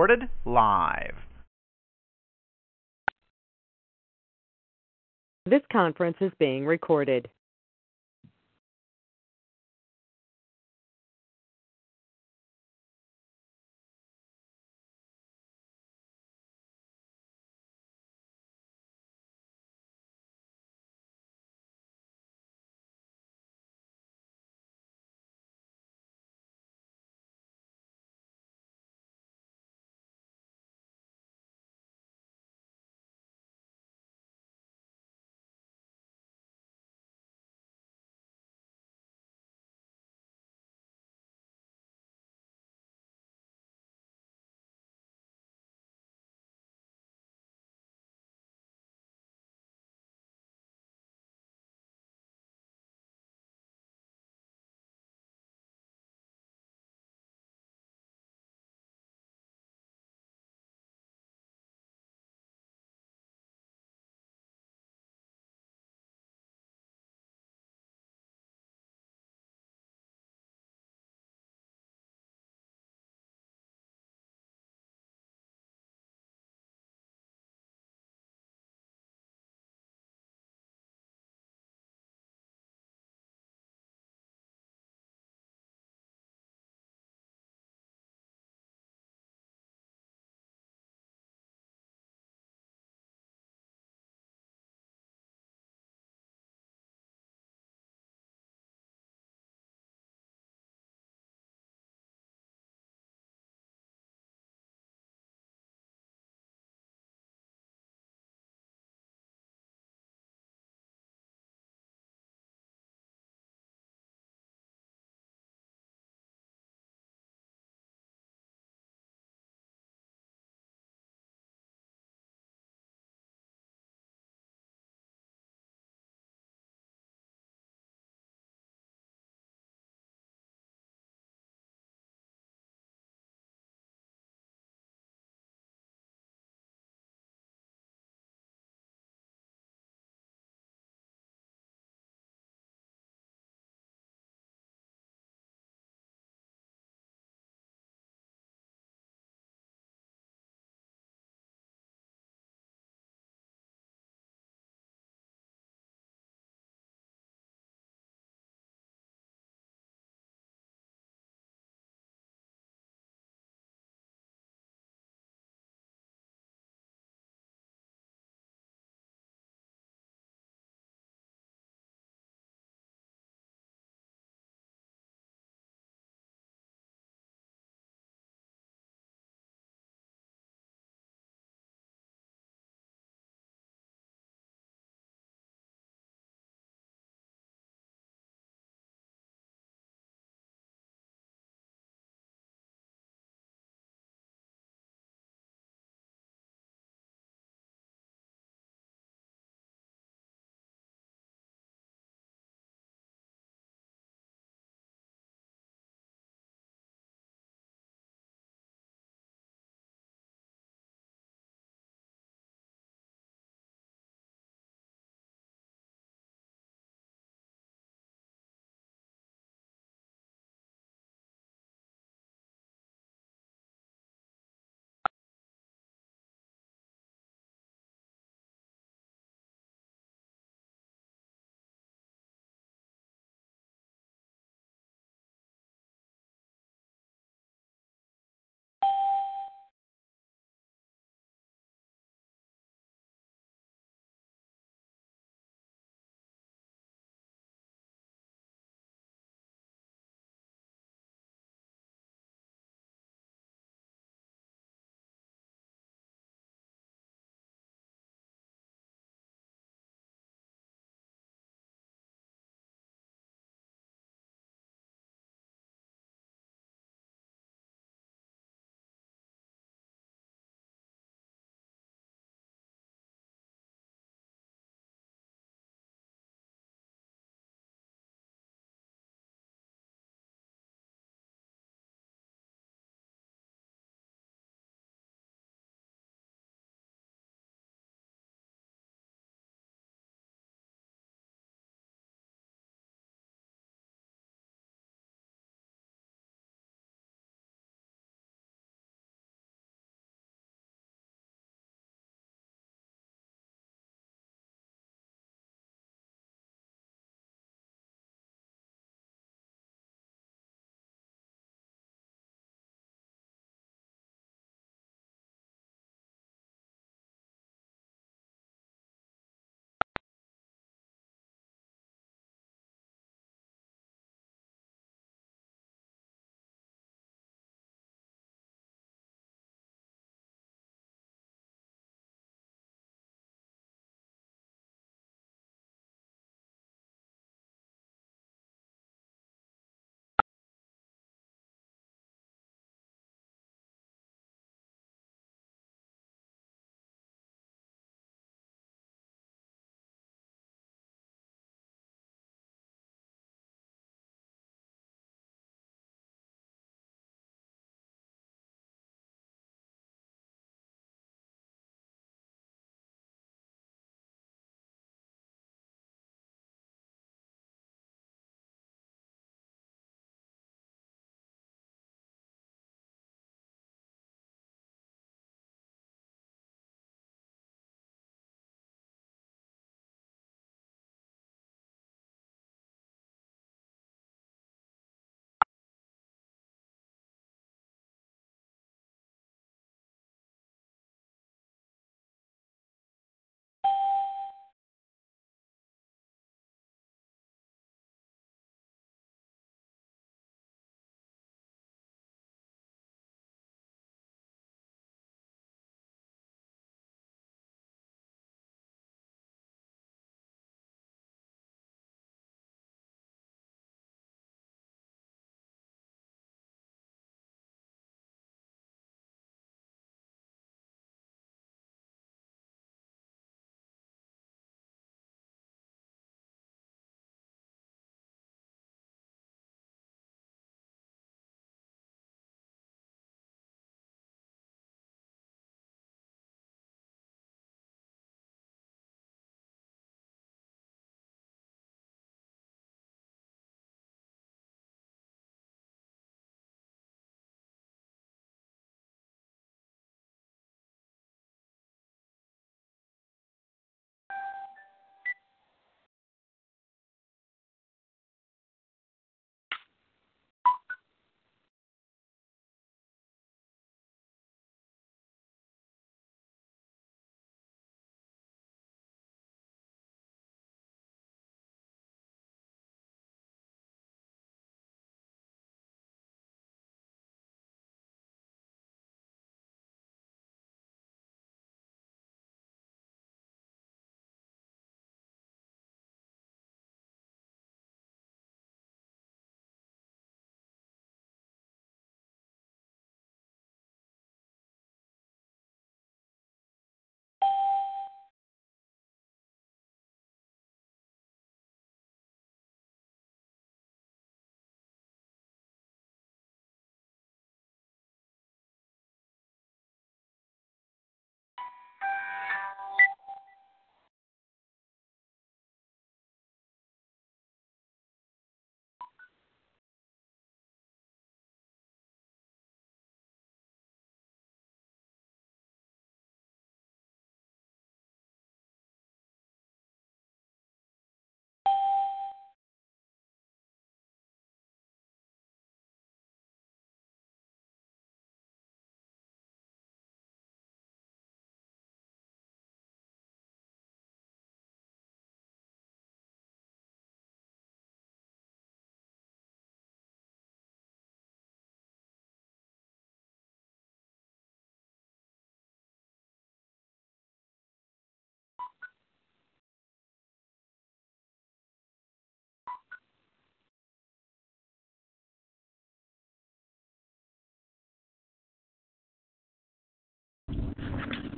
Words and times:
recorded 0.00 0.30
live. 0.46 1.14
This 5.44 5.60
conference 5.70 6.16
is 6.22 6.32
being 6.38 6.64
recorded. 6.64 7.28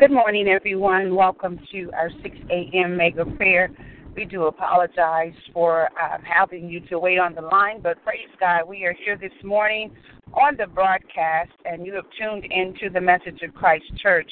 Good 0.02 0.10
morning, 0.10 0.48
everyone. 0.48 1.14
Welcome 1.14 1.60
to 1.70 1.88
our 1.92 2.10
6 2.24 2.36
a.m. 2.50 2.96
mega 2.96 3.24
prayer. 3.24 3.70
We 4.16 4.24
do 4.24 4.46
apologize 4.46 5.32
for 5.54 5.84
um, 5.96 6.22
having 6.24 6.68
you 6.68 6.80
to 6.88 6.98
wait 6.98 7.20
on 7.20 7.36
the 7.36 7.42
line, 7.42 7.80
but 7.80 8.02
praise 8.02 8.26
God, 8.40 8.66
we 8.66 8.84
are 8.84 8.96
here 9.04 9.16
this 9.16 9.30
morning 9.44 9.92
on 10.34 10.56
the 10.56 10.66
broadcast, 10.66 11.52
and 11.66 11.86
you 11.86 11.94
have 11.94 12.06
tuned 12.18 12.44
into 12.50 12.90
the 12.92 13.00
message 13.00 13.42
of 13.42 13.54
Christ 13.54 13.84
Church. 14.02 14.28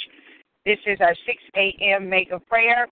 This 0.67 0.79
is 0.87 0.99
our 1.01 1.15
6 1.25 1.39
a.m. 1.55 2.11
mega 2.11 2.41
prayer. 2.41 2.89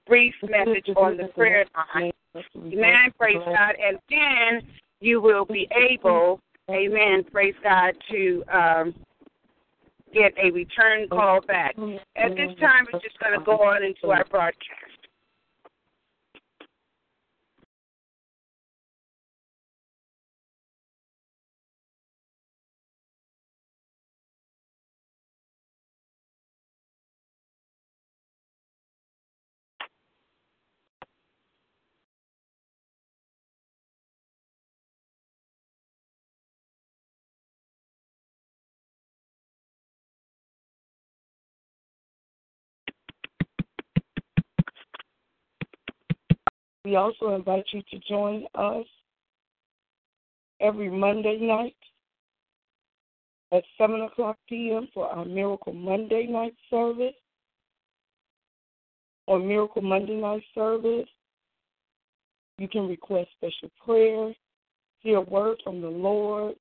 brief 0.07 0.35
message 0.43 0.89
on 0.97 1.17
the 1.17 1.29
prayer 1.29 1.65
line. 1.95 2.13
Amen. 2.57 3.13
Praise 3.19 3.37
God. 3.45 3.75
And 3.83 3.99
then 4.09 4.63
you 5.01 5.21
will 5.21 5.45
be 5.45 5.69
able, 5.77 6.41
amen, 6.71 7.25
praise 7.31 7.55
God, 7.63 7.95
to 8.11 8.45
um, 8.53 8.95
get 10.13 10.33
a 10.43 10.51
return 10.51 11.09
call 11.09 11.41
back. 11.41 11.77
At 12.17 12.31
this 12.37 12.51
time, 12.61 12.87
we're 12.93 13.01
just 13.01 13.19
going 13.19 13.39
to 13.39 13.45
go 13.45 13.63
on 13.63 13.83
into 13.83 14.11
our 14.11 14.25
broadcast. 14.25 14.84
We 46.85 46.97
also 46.97 47.35
invite 47.35 47.65
you 47.73 47.83
to 47.91 47.99
join 48.07 48.45
us 48.55 48.85
every 50.61 50.91
Monday 50.91 51.39
night 51.41 51.77
at 53.53 53.65
7 53.79 54.03
o'clock 54.03 54.37
p.m. 54.49 54.89
for 54.93 55.07
our 55.07 55.25
Miracle 55.25 55.73
Monday 55.73 56.27
night 56.27 56.55
service. 56.69 57.15
On 59.27 59.49
Miracle 59.49 59.81
Monday 59.81 60.21
night 60.21 60.43
service, 60.55 61.09
you 62.59 62.69
can 62.69 62.87
request 62.87 63.31
special 63.37 63.71
prayer, 63.83 64.35
hear 65.01 65.17
a 65.17 65.23
word 65.23 65.57
from 65.65 65.81
the 65.81 65.89
Lord, 65.89 66.55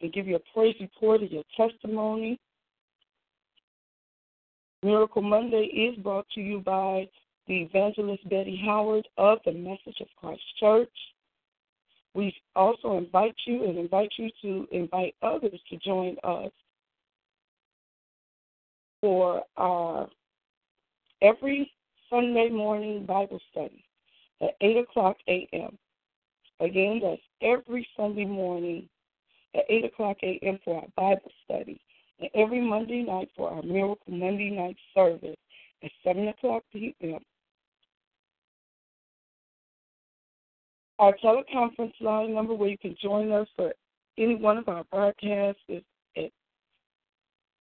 and 0.00 0.12
give 0.12 0.28
your 0.28 0.40
praise 0.54 0.76
report 0.80 1.24
of 1.24 1.32
your 1.32 1.42
testimony. 1.56 2.38
Miracle 4.84 5.22
Monday 5.22 5.64
is 5.64 5.98
brought 5.98 6.26
to 6.36 6.40
you 6.40 6.60
by 6.60 7.08
the 7.48 7.62
evangelist 7.62 8.28
Betty 8.28 8.60
Howard 8.64 9.06
of 9.18 9.38
the 9.44 9.52
Message 9.52 10.00
of 10.00 10.08
Christ 10.18 10.42
Church. 10.58 10.92
We 12.14 12.34
also 12.54 12.96
invite 12.96 13.36
you 13.46 13.64
and 13.64 13.78
invite 13.78 14.12
you 14.16 14.30
to 14.42 14.66
invite 14.72 15.14
others 15.22 15.60
to 15.70 15.76
join 15.76 16.16
us 16.24 16.50
for 19.00 19.42
our 19.56 20.08
every 21.22 21.70
Sunday 22.10 22.48
morning 22.48 23.04
Bible 23.04 23.40
study 23.50 23.84
at 24.40 24.56
8 24.60 24.78
o'clock 24.78 25.16
a.m. 25.28 25.78
Again, 26.60 27.00
that's 27.02 27.20
every 27.42 27.86
Sunday 27.96 28.24
morning 28.24 28.88
at 29.54 29.64
8 29.68 29.84
o'clock 29.84 30.16
a.m. 30.22 30.58
for 30.64 30.76
our 30.76 30.88
Bible 30.96 31.30
study, 31.44 31.80
and 32.20 32.30
every 32.34 32.60
Monday 32.60 33.02
night 33.02 33.28
for 33.36 33.50
our 33.50 33.62
Miracle 33.62 33.98
Monday 34.08 34.50
night 34.50 34.76
service 34.94 35.36
at 35.82 35.90
7 36.02 36.28
o'clock 36.28 36.62
p.m. 36.72 37.20
Our 40.98 41.14
teleconference 41.22 41.92
line 42.00 42.34
number 42.34 42.54
where 42.54 42.70
you 42.70 42.78
can 42.78 42.96
join 43.02 43.30
us 43.32 43.48
for 43.56 43.72
any 44.18 44.34
one 44.34 44.56
of 44.56 44.68
our 44.68 44.84
broadcasts 44.84 45.60
is 45.68 45.82
at 46.16 46.30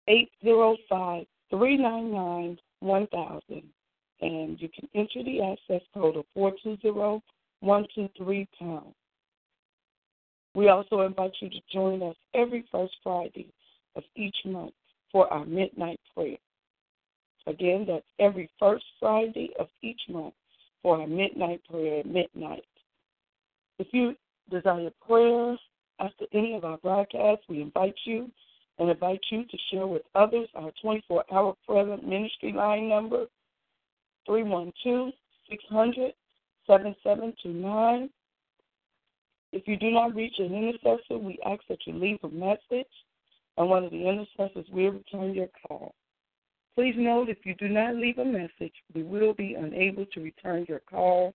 805 0.07 1.25
399 1.51 2.57
1000. 2.79 3.63
And 4.21 4.61
you 4.61 4.69
can 4.69 4.87
enter 4.95 5.23
the 5.23 5.41
access 5.41 5.85
code 5.93 6.17
of 6.17 6.25
420 6.33 7.21
123 7.61 8.47
pound. 8.59 8.93
We 10.55 10.69
also 10.69 11.01
invite 11.01 11.31
you 11.39 11.49
to 11.49 11.61
join 11.71 12.01
us 12.01 12.15
every 12.33 12.65
first 12.71 12.93
Friday 13.03 13.47
of 13.95 14.03
each 14.15 14.35
month 14.45 14.73
for 15.11 15.31
our 15.31 15.45
midnight 15.45 15.99
prayer. 16.13 16.37
Again, 17.47 17.85
that's 17.87 18.05
every 18.19 18.49
first 18.59 18.85
Friday 18.99 19.51
of 19.59 19.67
each 19.81 20.01
month 20.09 20.33
for 20.81 20.99
our 20.99 21.07
midnight 21.07 21.61
prayer 21.69 21.99
at 21.99 22.05
midnight. 22.05 22.63
If 23.79 23.87
you 23.91 24.15
desire 24.49 24.89
prayer 25.05 25.57
after 25.99 26.25
any 26.33 26.55
of 26.55 26.65
our 26.65 26.77
broadcasts, 26.77 27.45
we 27.49 27.61
invite 27.61 27.95
you 28.05 28.29
and 28.79 28.89
invite 28.89 29.21
you 29.29 29.45
to 29.45 29.57
share 29.69 29.87
with 29.87 30.01
others 30.15 30.49
our 30.55 30.71
24 30.81 31.23
hour 31.31 31.55
prayer 31.67 31.97
ministry 31.97 32.51
line 32.51 32.89
number 32.89 33.25
312 34.25 35.11
600 35.49 36.13
7729. 36.67 38.09
If 39.51 39.67
you 39.67 39.77
do 39.77 39.91
not 39.91 40.15
reach 40.15 40.35
an 40.39 40.53
intercessor, 40.53 41.17
we 41.17 41.37
ask 41.45 41.61
that 41.67 41.79
you 41.85 41.93
leave 41.93 42.19
a 42.23 42.29
message, 42.29 42.87
and 43.57 43.69
one 43.69 43.83
of 43.83 43.91
the 43.91 44.07
intercessors 44.07 44.65
will 44.71 44.91
return 44.91 45.33
your 45.33 45.49
call. 45.67 45.93
Please 46.75 46.95
note 46.97 47.29
if 47.29 47.39
you 47.43 47.53
do 47.55 47.67
not 47.67 47.95
leave 47.95 48.17
a 48.17 48.25
message, 48.25 48.73
we 48.95 49.03
will 49.03 49.33
be 49.33 49.55
unable 49.55 50.05
to 50.05 50.21
return 50.21 50.65
your 50.69 50.79
call 50.79 51.33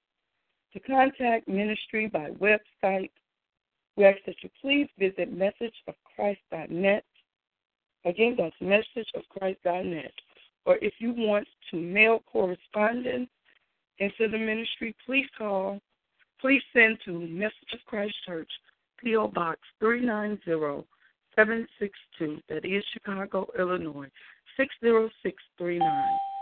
to 0.77 0.81
contact 0.81 1.49
ministry 1.49 2.07
by 2.07 2.29
website, 2.33 3.11
we 3.97 4.05
ask 4.05 4.19
that 4.27 4.37
you 4.43 4.51
please 4.61 4.87
visit 4.99 5.35
messageofchrist.net. 5.35 7.03
Again, 8.05 8.37
that's 8.37 8.55
messageofchrist.net. 8.63 10.13
Or 10.67 10.77
if 10.83 10.93
you 10.99 11.15
want 11.17 11.49
to 11.71 11.79
mail 11.79 12.23
correspondence 12.31 13.31
into 13.99 14.29
the 14.31 14.37
ministry, 14.37 14.95
please 15.07 15.25
call. 15.39 15.81
Please 16.41 16.61
send 16.75 16.99
to 17.07 17.13
Message 17.13 17.73
of 17.73 17.79
Christ 17.87 18.15
Church, 18.27 18.51
P.O. 18.99 19.29
Box 19.29 19.59
390762, 19.81 22.43
that 22.51 22.67
is 22.67 22.85
Chicago, 22.93 23.49
Illinois, 23.59 24.11
60639. 24.59 26.36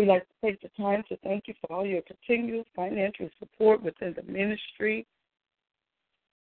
We'd 0.00 0.08
like 0.08 0.26
to 0.26 0.46
take 0.46 0.62
the 0.62 0.70
time 0.82 1.04
to 1.10 1.16
thank 1.18 1.46
you 1.46 1.52
for 1.60 1.70
all 1.70 1.84
your 1.84 2.00
continued 2.00 2.64
financial 2.74 3.28
support 3.38 3.82
within 3.82 4.14
the 4.16 4.22
ministry. 4.22 5.06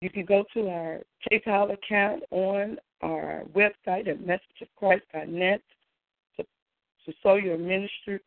You 0.01 0.09
can 0.09 0.25
go 0.25 0.45
to 0.55 0.69
our 0.69 1.01
PayPal 1.29 1.73
account 1.73 2.23
on 2.31 2.79
our 3.03 3.43
website 3.53 4.07
at 4.07 4.21
messageofchrist.net 4.21 5.63
to, 6.37 6.43
to 6.45 7.13
sow 7.25 7.35
your 7.35 7.59
ministry 7.59 8.21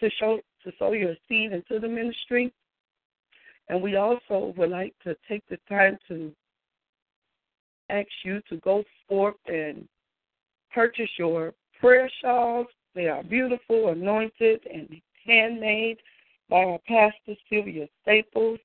to 0.00 0.10
show 0.18 0.40
to 0.64 0.72
sow 0.78 0.92
your 0.92 1.14
seed 1.28 1.52
into 1.52 1.78
the 1.78 1.86
ministry. 1.86 2.50
And 3.68 3.82
we 3.82 3.96
also 3.96 4.54
would 4.56 4.70
like 4.70 4.94
to 5.04 5.14
take 5.28 5.46
the 5.50 5.58
time 5.68 5.98
to 6.08 6.32
ask 7.90 8.08
you 8.24 8.40
to 8.48 8.56
go 8.56 8.82
forth 9.06 9.36
and 9.46 9.86
purchase 10.72 11.10
your 11.18 11.52
prayer 11.78 12.10
shawls. 12.22 12.66
They 12.94 13.08
are 13.08 13.22
beautiful, 13.22 13.88
anointed, 13.88 14.66
and 14.72 15.00
handmade 15.24 15.98
by 16.48 16.64
our 16.64 16.78
pastor 16.86 17.36
Sylvia 17.48 17.88
Staples. 18.02 18.58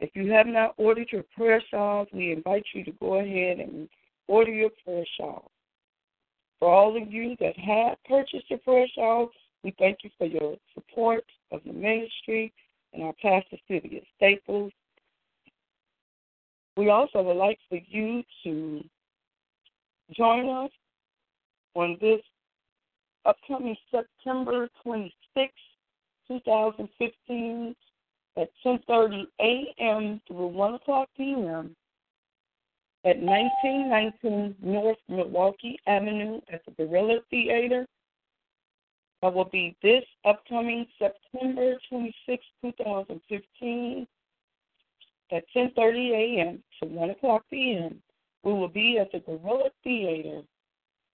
If 0.00 0.10
you 0.14 0.30
have 0.32 0.46
not 0.46 0.74
ordered 0.76 1.08
your 1.10 1.24
prayer 1.34 1.62
shawls, 1.70 2.08
we 2.12 2.32
invite 2.32 2.66
you 2.74 2.84
to 2.84 2.92
go 2.92 3.14
ahead 3.14 3.60
and 3.60 3.88
order 4.28 4.52
your 4.52 4.70
prayer 4.84 5.04
shawls. 5.18 5.50
For 6.58 6.68
all 6.68 7.00
of 7.00 7.10
you 7.10 7.36
that 7.40 7.58
have 7.58 7.96
purchased 8.06 8.50
your 8.50 8.58
prayer 8.60 8.86
shawls, 8.94 9.30
we 9.62 9.74
thank 9.78 9.98
you 10.02 10.10
for 10.18 10.26
your 10.26 10.56
support 10.74 11.24
of 11.50 11.60
the 11.64 11.72
ministry 11.72 12.52
and 12.92 13.04
our 13.04 13.14
pastor 13.14 13.56
Sylvia 13.66 14.00
Staples. 14.16 14.72
We 16.76 16.90
also 16.90 17.22
would 17.22 17.36
like 17.36 17.58
for 17.68 17.78
you 17.88 18.22
to 18.44 18.84
join 20.14 20.48
us 20.48 20.70
on 21.74 21.96
this 22.00 22.20
upcoming 23.26 23.76
September 23.90 24.68
26, 24.82 25.52
2015 26.28 27.76
at 28.36 28.48
10.30 28.64 29.24
a.m. 29.40 30.20
through 30.26 30.46
1 30.48 30.74
o'clock 30.74 31.08
p.m. 31.16 31.74
at 33.04 33.18
1919 33.18 34.54
North 34.62 34.98
Milwaukee 35.08 35.78
Avenue 35.86 36.40
at 36.52 36.62
the 36.66 36.72
Gorilla 36.84 37.20
Theater. 37.30 37.86
That 39.22 39.34
will 39.34 39.46
be 39.46 39.74
this 39.82 40.04
upcoming 40.24 40.86
September 40.98 41.76
26, 41.88 42.44
2015 42.62 44.06
at 45.32 45.44
10.30 45.56 46.10
a.m. 46.12 46.62
to 46.80 46.88
1 46.88 47.10
o'clock 47.10 47.42
p.m. 47.50 48.00
We 48.44 48.52
will 48.52 48.68
be 48.68 48.98
at 48.98 49.10
the 49.10 49.20
Gorilla 49.20 49.70
Theater, 49.82 50.42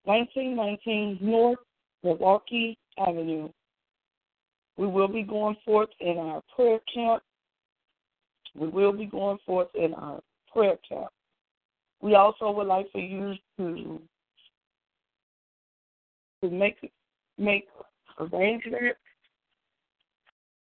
1919 0.04 1.20
North 1.22 1.60
Milwaukee 2.04 2.78
Avenue. 2.98 3.50
We 4.78 4.88
will 4.88 5.08
be 5.08 5.24
going 5.24 5.58
forth 5.64 5.90
in 6.00 6.18
our 6.18 6.42
prayer 6.56 6.80
camp. 6.94 7.22
We 8.56 8.68
will 8.68 8.94
be 8.94 9.06
going 9.06 9.38
forth 9.46 9.70
in 9.76 9.94
our 9.94 10.22
prayer 10.52 10.78
camp. 10.88 11.10
We 12.02 12.16
also 12.16 12.52
would 12.52 12.68
like 12.68 12.92
for 12.92 13.00
you 13.00 13.36
to 13.58 14.02
to 16.42 16.50
make 16.50 16.92
make 17.38 17.68
arrangements 18.20 18.98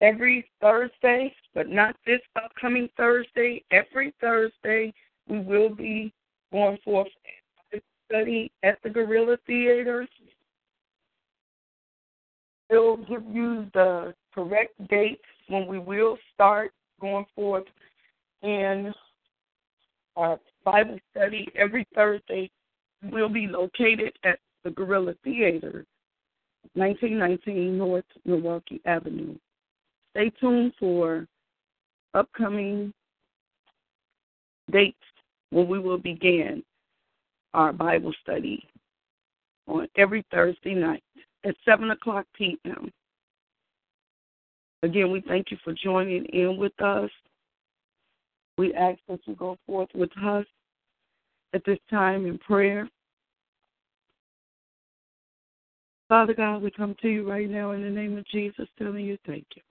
every 0.00 0.50
Thursday, 0.60 1.34
but 1.54 1.68
not 1.68 1.96
this 2.04 2.20
upcoming 2.36 2.88
Thursday. 2.96 3.62
Every 3.70 4.12
Thursday, 4.20 4.92
we 5.28 5.38
will 5.38 5.74
be 5.74 6.12
going 6.52 6.78
forth 6.84 7.08
study 8.12 8.52
at 8.62 8.78
the 8.82 8.90
Gorilla 8.90 9.38
Theater. 9.46 10.06
We'll 12.72 12.96
give 12.96 13.24
you 13.30 13.66
the 13.74 14.14
correct 14.34 14.72
date 14.88 15.20
when 15.48 15.66
we 15.66 15.78
will 15.78 16.16
start 16.32 16.72
going 17.02 17.26
forth 17.36 17.66
in 18.40 18.94
our 20.16 20.40
Bible 20.64 20.98
study 21.10 21.48
every 21.54 21.86
Thursday. 21.94 22.50
We'll 23.02 23.28
be 23.28 23.46
located 23.46 24.14
at 24.24 24.38
the 24.64 24.70
Gorilla 24.70 25.12
Theater, 25.22 25.84
1919 26.72 27.76
North 27.76 28.06
Milwaukee 28.24 28.80
Avenue. 28.86 29.36
Stay 30.12 30.30
tuned 30.40 30.72
for 30.80 31.26
upcoming 32.14 32.94
dates 34.70 34.96
when 35.50 35.68
we 35.68 35.78
will 35.78 35.98
begin 35.98 36.62
our 37.52 37.74
Bible 37.74 38.14
study 38.22 38.66
on 39.66 39.88
every 39.98 40.24
Thursday 40.30 40.72
night 40.72 41.02
at 41.44 41.56
7 41.64 41.90
o'clock 41.90 42.26
p.m. 42.36 42.90
Again, 44.82 45.10
we 45.10 45.20
thank 45.20 45.50
you 45.50 45.56
for 45.62 45.72
joining 45.72 46.24
in 46.26 46.56
with 46.56 46.78
us. 46.80 47.10
We 48.58 48.74
ask 48.74 48.98
that 49.08 49.20
you 49.26 49.34
go 49.34 49.56
forth 49.66 49.88
with 49.94 50.10
us 50.24 50.46
at 51.54 51.64
this 51.64 51.78
time 51.90 52.26
in 52.26 52.38
prayer. 52.38 52.88
Father 56.08 56.34
God, 56.34 56.62
we 56.62 56.70
come 56.70 56.94
to 57.00 57.08
you 57.08 57.28
right 57.28 57.48
now 57.48 57.72
in 57.72 57.82
the 57.82 57.90
name 57.90 58.18
of 58.18 58.26
Jesus, 58.26 58.68
telling 58.78 59.06
you 59.06 59.16
thank 59.26 59.46
you. 59.56 59.62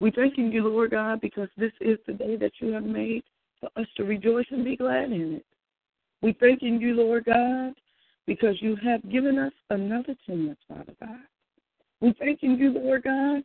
We 0.00 0.10
thanking 0.12 0.52
you, 0.52 0.68
Lord 0.68 0.92
God, 0.92 1.20
because 1.20 1.48
this 1.56 1.72
is 1.80 1.98
the 2.06 2.12
day 2.12 2.36
that 2.36 2.52
you 2.60 2.72
have 2.72 2.84
made 2.84 3.24
for 3.60 3.68
us 3.76 3.86
to 3.96 4.04
rejoice 4.04 4.46
and 4.50 4.64
be 4.64 4.76
glad 4.76 5.10
in 5.10 5.34
it. 5.34 5.46
We 6.22 6.32
thanking 6.40 6.80
you, 6.80 6.94
Lord 6.94 7.24
God, 7.24 7.74
because 8.28 8.60
you 8.60 8.76
have 8.76 9.10
given 9.10 9.38
us 9.38 9.54
another 9.70 10.14
chance, 10.26 10.58
Father 10.68 10.92
God. 11.00 11.16
We 12.02 12.14
thanking 12.20 12.58
you, 12.58 12.72
Lord 12.72 13.04
God, 13.04 13.42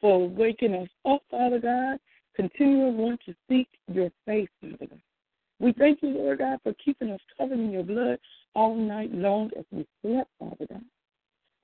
for 0.00 0.26
waking 0.26 0.74
us 0.74 0.88
up, 1.04 1.20
Father 1.30 1.60
God, 1.60 1.98
continuing 2.34 2.96
want 2.96 3.20
to 3.26 3.34
seek 3.46 3.68
your 3.92 4.10
face, 4.24 4.48
Father 4.62 4.86
God. 4.88 5.02
We 5.60 5.74
thank 5.74 6.02
you, 6.02 6.08
Lord 6.08 6.38
God, 6.38 6.58
for 6.62 6.72
keeping 6.82 7.10
us 7.10 7.20
covered 7.36 7.58
in 7.58 7.70
your 7.70 7.82
blood 7.82 8.18
all 8.54 8.74
night 8.74 9.12
long 9.12 9.50
as 9.56 9.66
we 9.70 9.86
slept, 10.00 10.30
Father 10.38 10.66
God, 10.66 10.84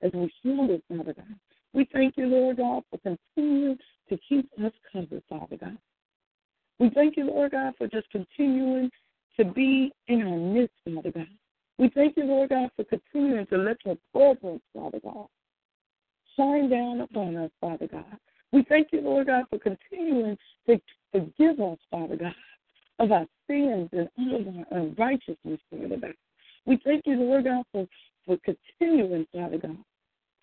as 0.03 0.11
we 0.13 0.31
slumbered, 0.43 0.83
Father 0.89 1.13
God. 1.13 1.35
We 1.73 1.89
thank 1.91 2.17
you, 2.17 2.27
Lord 2.27 2.57
God, 2.57 2.83
for 2.91 2.99
continuing 2.99 3.79
to 4.09 4.19
keep 4.29 4.47
us 4.63 4.73
covered, 4.93 5.23
Father 5.27 5.57
God. 5.57 5.77
We 6.77 6.91
thank 6.91 7.17
you, 7.17 7.25
Lord 7.25 7.51
God, 7.51 7.73
for 7.79 7.87
just 7.87 8.11
continuing 8.11 8.91
to 9.37 9.43
be 9.43 9.91
in 10.07 10.21
our 10.21 10.37
midst, 10.37 10.75
Father 10.85 11.11
God. 11.11 11.27
We 11.79 11.89
thank 11.95 12.17
you, 12.17 12.25
Lord 12.25 12.49
God, 12.49 12.69
for 12.75 12.83
continuing 12.83 13.47
to 13.47 13.57
let 13.57 13.77
your 13.85 13.97
presence, 14.13 14.61
Father 14.75 14.99
God, 15.01 15.27
shine 16.35 16.69
down 16.69 16.99
upon 16.99 17.37
us, 17.37 17.51
Father 17.61 17.87
God. 17.87 18.17
We 18.51 18.65
thank 18.67 18.89
you, 18.91 18.99
Lord 18.99 19.27
God, 19.27 19.45
for 19.49 19.59
continuing 19.59 20.37
to 20.67 20.81
forgive 21.13 21.61
us, 21.61 21.77
Father 21.89 22.17
God, 22.17 22.35
of 22.99 23.13
our 23.13 23.25
sins 23.47 23.89
and 23.93 24.09
all 24.17 24.41
of 24.41 24.47
our 24.47 24.79
unrighteousness, 24.79 25.61
Father 25.71 25.97
God. 26.01 26.13
We 26.65 26.81
thank 26.83 27.03
you, 27.05 27.15
Lord 27.15 27.45
God, 27.45 27.63
for, 27.71 27.87
for 28.25 28.37
continuing, 28.43 29.25
Father 29.33 29.57
God, 29.57 29.77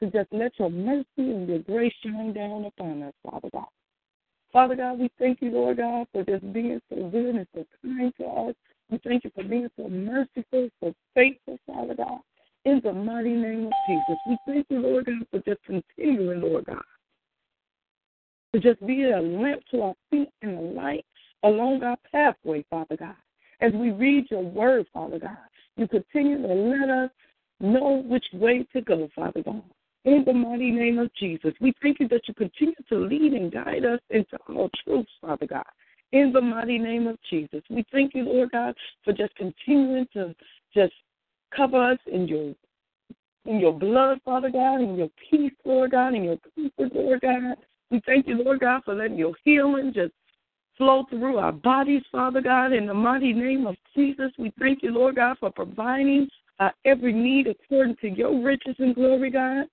to 0.01 0.11
just 0.11 0.33
let 0.33 0.53
your 0.59 0.71
mercy 0.71 1.05
and 1.19 1.47
your 1.47 1.59
grace 1.59 1.93
shine 2.03 2.33
down 2.33 2.65
upon 2.65 3.03
us, 3.03 3.15
Father 3.31 3.51
God. 3.53 3.67
Father 4.55 4.77
God, 4.77 4.99
we 4.99 5.11
thank 5.19 5.43
you, 5.43 5.51
Lord 5.51 5.77
God, 5.77 6.07
for 6.13 6.25
just 6.25 6.51
being 6.55 6.81
so 6.89 7.11
good 7.11 7.35
and 7.35 7.47
so 7.55 7.67
kind 7.83 8.13
to 8.19 8.25
us. 8.25 8.55
We 8.91 8.99
thank 9.05 9.25
you 9.25 9.31
for 9.35 9.43
being 9.43 9.69
so 9.77 9.89
merciful, 9.89 10.69
so 10.81 10.95
faithful, 11.15 11.59
Father 11.67 11.95
God. 11.95 12.21
In 12.65 12.81
the 12.83 12.93
mighty 12.93 13.33
name 13.33 13.67
of 13.67 13.73
Jesus, 13.89 14.19
we 14.29 14.39
thank 14.47 14.67
you, 14.71 14.81
Lord 14.81 15.07
God, 15.07 15.27
for 15.31 15.39
just 15.41 15.63
continuing, 15.65 16.41
Lord 16.41 16.67
God, 16.67 16.83
to 18.53 18.61
just 18.61 18.85
be 18.87 19.05
a 19.11 19.21
lamp 19.21 19.63
to 19.71 19.83
our 19.83 19.95
feet 20.11 20.29
and 20.43 20.59
a 20.59 20.61
light 20.61 21.05
along 21.43 21.83
our 21.83 21.97
pathway, 22.11 22.65
Father 22.71 22.97
God. 22.97 23.15
As 23.61 23.73
we 23.73 23.91
read 23.91 24.27
your 24.31 24.43
word, 24.43 24.87
Father 24.93 25.19
God, 25.19 25.37
you 25.77 25.87
continue 25.89 26.43
to 26.43 26.49
let 26.49 26.91
us 26.91 27.11
know 27.61 28.03
which 28.07 28.27
way 28.33 28.67
to 28.73 28.81
go, 28.81 29.09
Father 29.15 29.43
God. 29.43 29.63
In 30.05 30.25
the 30.25 30.33
mighty 30.33 30.71
name 30.71 30.99
of 30.99 31.11
Jesus, 31.15 31.53
we 31.61 31.73
thank 31.83 31.99
you 32.01 32.09
that 32.09 32.29
you 32.29 32.35
continue 32.35 32.75
to 32.89 32.97
lead 32.97 33.33
and 33.33 33.53
guide 33.53 33.85
us 33.85 34.01
into 34.11 34.37
all 34.49 34.71
truths, 34.85 35.11
Father 35.21 35.47
God. 35.47 35.65
In 36.13 36.33
the 36.33 36.41
mighty 36.41 36.79
name 36.79 37.07
of 37.07 37.19
Jesus, 37.29 37.63
we 37.69 37.85
thank 37.91 38.15
you, 38.15 38.25
Lord 38.25 38.51
God, 38.53 38.75
for 39.05 39.13
just 39.13 39.35
continuing 39.35 40.07
to 40.13 40.35
just 40.73 40.95
cover 41.55 41.93
us 41.93 41.99
in 42.07 42.29
your 42.29 42.55
in 43.45 43.61
your 43.61 43.73
blood, 43.73 44.19
Father 44.25 44.51
God, 44.51 44.81
in 44.81 44.97
your 44.97 45.09
peace, 45.31 45.53
Lord 45.65 45.93
God, 45.93 46.15
in 46.15 46.25
your 46.25 46.39
comfort, 46.55 46.95
Lord 46.95 47.21
God. 47.21 47.57
We 47.91 48.01
thank 48.05 48.27
you, 48.27 48.43
Lord 48.43 48.61
God, 48.61 48.83
for 48.85 48.95
letting 48.95 49.17
your 49.17 49.35
healing 49.45 49.93
just 49.95 50.13
flow 50.77 51.05
through 51.09 51.39
our 51.39 51.53
bodies, 51.53 52.03
Father 52.11 52.41
God, 52.41 52.73
in 52.73 52.87
the 52.87 52.95
mighty 52.95 53.33
name 53.33 53.67
of 53.67 53.77
Jesus. 53.95 54.33
We 54.39 54.53
thank 54.59 54.83
you, 54.83 54.91
Lord 54.93 55.17
God, 55.17 55.37
for 55.39 55.51
providing 55.51 56.29
uh, 56.59 56.71
every 56.85 57.13
need 57.13 57.47
according 57.47 57.97
to 58.01 58.09
your 58.09 58.43
riches 58.43 58.75
and 58.79 58.95
glory, 58.95 59.31
God. 59.31 59.67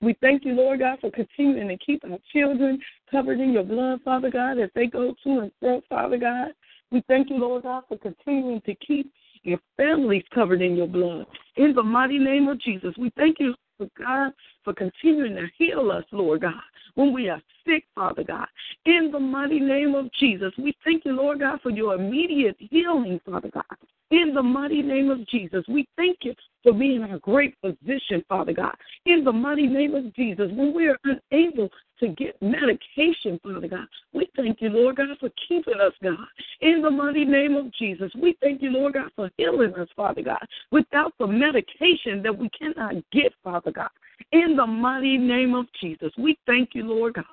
We 0.00 0.16
thank 0.20 0.44
you, 0.44 0.52
Lord 0.52 0.78
God, 0.80 0.98
for 1.00 1.10
continuing 1.10 1.68
to 1.68 1.76
keep 1.76 2.04
our 2.04 2.18
children 2.32 2.80
covered 3.10 3.40
in 3.40 3.52
your 3.52 3.64
blood, 3.64 4.00
Father 4.04 4.30
God, 4.30 4.58
as 4.58 4.70
they 4.74 4.86
go 4.86 5.14
to 5.24 5.40
and 5.40 5.50
fro, 5.58 5.82
Father 5.88 6.18
God. 6.18 6.48
We 6.90 7.02
thank 7.08 7.30
you, 7.30 7.38
Lord 7.38 7.64
God, 7.64 7.82
for 7.88 7.98
continuing 7.98 8.60
to 8.62 8.74
keep 8.76 9.12
your 9.42 9.58
families 9.76 10.22
covered 10.32 10.62
in 10.62 10.76
your 10.76 10.86
blood. 10.86 11.26
In 11.56 11.74
the 11.74 11.82
mighty 11.82 12.18
name 12.18 12.48
of 12.48 12.60
Jesus, 12.60 12.94
we 12.98 13.10
thank 13.16 13.38
you, 13.40 13.54
for 13.76 13.88
God, 13.98 14.32
for 14.68 14.74
continuing 14.74 15.34
to 15.34 15.46
heal 15.56 15.90
us, 15.90 16.04
Lord 16.12 16.42
God, 16.42 16.52
when 16.94 17.14
we 17.14 17.30
are 17.30 17.40
sick, 17.66 17.84
Father 17.94 18.22
God. 18.22 18.46
In 18.84 19.10
the 19.10 19.18
mighty 19.18 19.60
name 19.60 19.94
of 19.94 20.12
Jesus, 20.20 20.52
we 20.58 20.76
thank 20.84 21.06
you, 21.06 21.12
Lord 21.12 21.40
God, 21.40 21.60
for 21.62 21.70
your 21.70 21.94
immediate 21.94 22.56
healing, 22.58 23.18
Father 23.24 23.48
God. 23.48 23.64
In 24.10 24.34
the 24.34 24.42
mighty 24.42 24.82
name 24.82 25.10
of 25.10 25.26
Jesus, 25.26 25.64
we 25.68 25.88
thank 25.96 26.18
you 26.20 26.34
for 26.62 26.74
being 26.74 27.02
our 27.02 27.18
great 27.18 27.54
physician, 27.62 28.22
Father 28.28 28.52
God. 28.52 28.74
In 29.06 29.24
the 29.24 29.32
mighty 29.32 29.66
name 29.66 29.94
of 29.94 30.14
Jesus, 30.14 30.50
when 30.52 30.74
we 30.74 30.88
are 30.88 30.98
unable 31.04 31.70
to 32.00 32.08
get 32.08 32.40
medication, 32.42 33.40
Father 33.42 33.68
God, 33.68 33.86
we 34.12 34.28
thank 34.36 34.60
you, 34.60 34.68
Lord 34.68 34.96
God, 34.96 35.08
for 35.18 35.30
keeping 35.48 35.80
us, 35.80 35.92
God. 36.02 36.16
In 36.60 36.82
the 36.82 36.90
mighty 36.90 37.24
name 37.24 37.56
of 37.56 37.72
Jesus, 37.72 38.12
we 38.20 38.36
thank 38.42 38.60
you, 38.60 38.70
Lord 38.70 38.94
God, 38.94 39.10
for 39.16 39.30
healing 39.38 39.74
us, 39.74 39.88
Father 39.96 40.22
God, 40.22 40.46
without 40.70 41.14
the 41.18 41.26
medication 41.26 42.22
that 42.22 42.36
we 42.36 42.50
cannot 42.50 42.96
get, 43.12 43.32
Father 43.42 43.72
God. 43.72 43.88
In 44.32 44.56
the 44.58 44.66
mighty 44.66 45.16
name 45.16 45.54
of 45.54 45.66
Jesus, 45.80 46.10
we 46.18 46.36
thank 46.44 46.70
you, 46.74 46.82
Lord 46.82 47.14
God. 47.14 47.24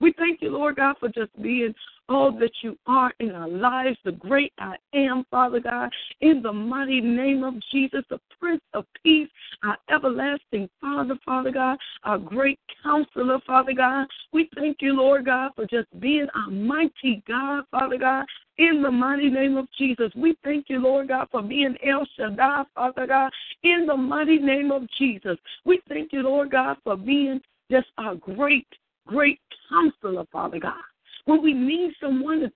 We 0.00 0.14
thank 0.16 0.40
you, 0.40 0.50
Lord 0.50 0.76
God, 0.76 0.94
for 1.00 1.08
just 1.08 1.30
being 1.42 1.74
all 2.10 2.32
that 2.32 2.50
you 2.62 2.76
are 2.86 3.12
in 3.20 3.30
our 3.30 3.48
lives, 3.48 3.96
the 4.04 4.12
great 4.12 4.52
I 4.58 4.74
am, 4.92 5.24
Father 5.30 5.60
God, 5.60 5.90
in 6.20 6.42
the 6.42 6.52
mighty 6.52 7.00
name 7.00 7.44
of 7.44 7.54
Jesus, 7.70 8.02
the 8.10 8.18
Prince 8.38 8.62
of 8.74 8.84
Peace, 9.02 9.28
our 9.62 9.78
everlasting 9.88 10.68
Father, 10.80 11.14
Father 11.24 11.52
God, 11.52 11.78
our 12.02 12.18
great 12.18 12.58
counselor, 12.82 13.38
Father 13.46 13.72
God. 13.72 14.08
We 14.32 14.50
thank 14.56 14.78
you, 14.80 14.94
Lord 14.94 15.26
God, 15.26 15.52
for 15.54 15.66
just 15.66 15.88
being 16.00 16.26
our 16.34 16.50
mighty 16.50 17.22
God, 17.28 17.64
Father 17.70 17.96
God, 17.96 18.26
in 18.58 18.82
the 18.82 18.90
mighty 18.90 19.30
name 19.30 19.56
of 19.56 19.66
Jesus. 19.78 20.10
We 20.16 20.36
thank 20.42 20.66
you, 20.68 20.80
Lord 20.80 21.08
God, 21.08 21.28
for 21.30 21.42
being 21.42 21.76
El 21.86 22.06
Shaddai, 22.16 22.64
Father 22.74 23.06
God, 23.06 23.30
in 23.62 23.86
the 23.86 23.96
mighty 23.96 24.38
name 24.38 24.72
of 24.72 24.82
Jesus. 24.98 25.38
We 25.64 25.80
thank 25.88 26.12
you, 26.12 26.22
Lord 26.22 26.50
God, 26.50 26.76
for 26.82 26.96
being 26.96 27.40
just 27.70 27.86
our 27.98 28.16
great, 28.16 28.66
great 29.06 29.38
counselor, 29.70 30.24
Father 30.32 30.58
God 30.58 30.82
when 31.30 31.42
we 31.42 31.54
need 31.54 31.92
someone 32.00 32.40
to 32.40 32.48
talk 32.48 32.54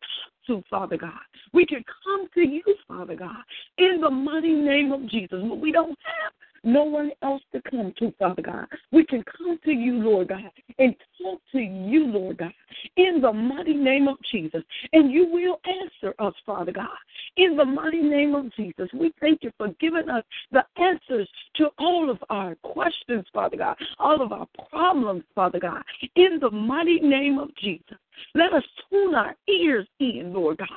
to, 0.48 0.64
Father 0.68 0.96
God. 0.96 1.12
We 1.52 1.64
can 1.64 1.84
come 2.04 2.26
to 2.34 2.40
you, 2.40 2.62
Father 2.88 3.14
God, 3.14 3.36
in 3.78 4.00
the 4.00 4.10
mighty 4.10 4.52
name 4.52 4.90
of 4.90 5.08
Jesus. 5.08 5.40
When 5.42 5.60
we 5.60 5.70
don't 5.70 5.96
have 6.04 6.32
no 6.64 6.82
one 6.82 7.12
else 7.22 7.42
to 7.52 7.60
come 7.70 7.92
to, 7.98 8.12
Father 8.18 8.42
God. 8.42 8.66
We 8.90 9.04
can 9.04 9.22
come 9.36 9.58
to 9.64 9.70
you, 9.70 9.98
Lord 9.98 10.28
God, 10.28 10.50
and 10.78 10.96
talk 11.22 11.40
to 11.52 11.58
you, 11.58 12.06
Lord 12.06 12.38
God, 12.38 12.54
in 12.96 13.20
the 13.20 13.32
mighty 13.32 13.74
name 13.74 14.08
of 14.08 14.16
Jesus. 14.32 14.62
And 14.94 15.12
you 15.12 15.26
will 15.30 15.60
answer 15.66 16.14
us, 16.18 16.32
Father 16.46 16.72
God, 16.72 16.88
in 17.36 17.56
the 17.56 17.64
mighty 17.64 18.00
name 18.00 18.34
of 18.34 18.50
Jesus. 18.54 18.88
We 18.94 19.12
thank 19.20 19.42
you 19.42 19.52
for 19.58 19.68
giving 19.78 20.08
us 20.08 20.24
the 20.52 20.64
answers 20.76 21.28
to 21.56 21.68
all 21.78 22.10
of 22.10 22.18
our 22.30 22.54
questions, 22.62 23.26
Father 23.32 23.58
God, 23.58 23.76
all 23.98 24.22
of 24.22 24.32
our 24.32 24.48
problems, 24.70 25.24
Father 25.34 25.60
God, 25.60 25.82
in 26.16 26.38
the 26.40 26.50
mighty 26.50 26.98
name 26.98 27.38
of 27.38 27.54
Jesus. 27.56 27.98
Let 28.34 28.52
us 28.52 28.62
tune 28.90 29.14
our 29.14 29.34
ears 29.48 29.86
in, 30.00 30.32
Lord 30.32 30.58
God, 30.58 30.68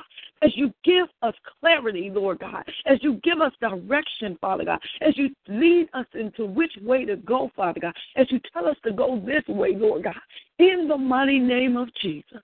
as 0.42 0.50
you 0.54 0.72
give 0.84 1.06
us 1.22 1.34
clarity, 1.60 2.10
Lord 2.12 2.38
God, 2.38 2.64
as 2.86 2.98
you 3.02 3.20
give 3.24 3.40
us 3.40 3.52
direction, 3.60 4.38
Father 4.40 4.64
God, 4.64 4.78
as 5.00 5.16
you 5.16 5.30
lead 5.48 5.88
us 5.94 6.06
into 6.14 6.46
which 6.46 6.72
way 6.82 7.04
to 7.04 7.16
go, 7.16 7.50
Father 7.56 7.80
God, 7.80 7.94
as 8.16 8.30
you 8.30 8.40
tell 8.52 8.66
us 8.66 8.76
to 8.84 8.92
go 8.92 9.20
this 9.24 9.42
way, 9.48 9.74
Lord 9.74 10.04
God, 10.04 10.14
in 10.58 10.86
the 10.88 10.96
mighty 10.96 11.38
name 11.38 11.76
of 11.76 11.88
Jesus. 12.00 12.42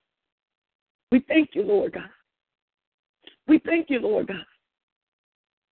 We 1.11 1.23
thank 1.27 1.51
you, 1.53 1.63
Lord 1.63 1.93
God. 1.93 2.09
We 3.47 3.59
thank 3.59 3.89
you, 3.89 3.99
Lord 3.99 4.27
God. 4.27 4.45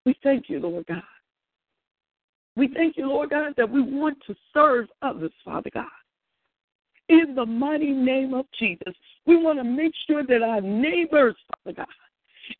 We 0.05 0.15
thank 0.23 0.49
you, 0.49 0.59
Lord 0.59 0.85
God. 0.85 1.01
We 2.55 2.67
thank 2.67 2.97
you, 2.97 3.07
Lord 3.07 3.31
God, 3.31 3.53
that 3.57 3.69
we 3.69 3.81
want 3.81 4.17
to 4.27 4.35
serve 4.53 4.87
others, 5.01 5.31
Father 5.43 5.71
God 5.73 5.85
in 7.09 7.35
the 7.35 7.45
mighty 7.45 7.91
name 7.91 8.33
of 8.33 8.45
Jesus. 8.57 8.95
We 9.25 9.37
want 9.37 9.59
to 9.59 9.63
make 9.63 9.93
sure 10.07 10.25
that 10.25 10.41
our 10.41 10.61
neighbors, 10.61 11.35
Father 11.63 11.75
God, 11.77 11.87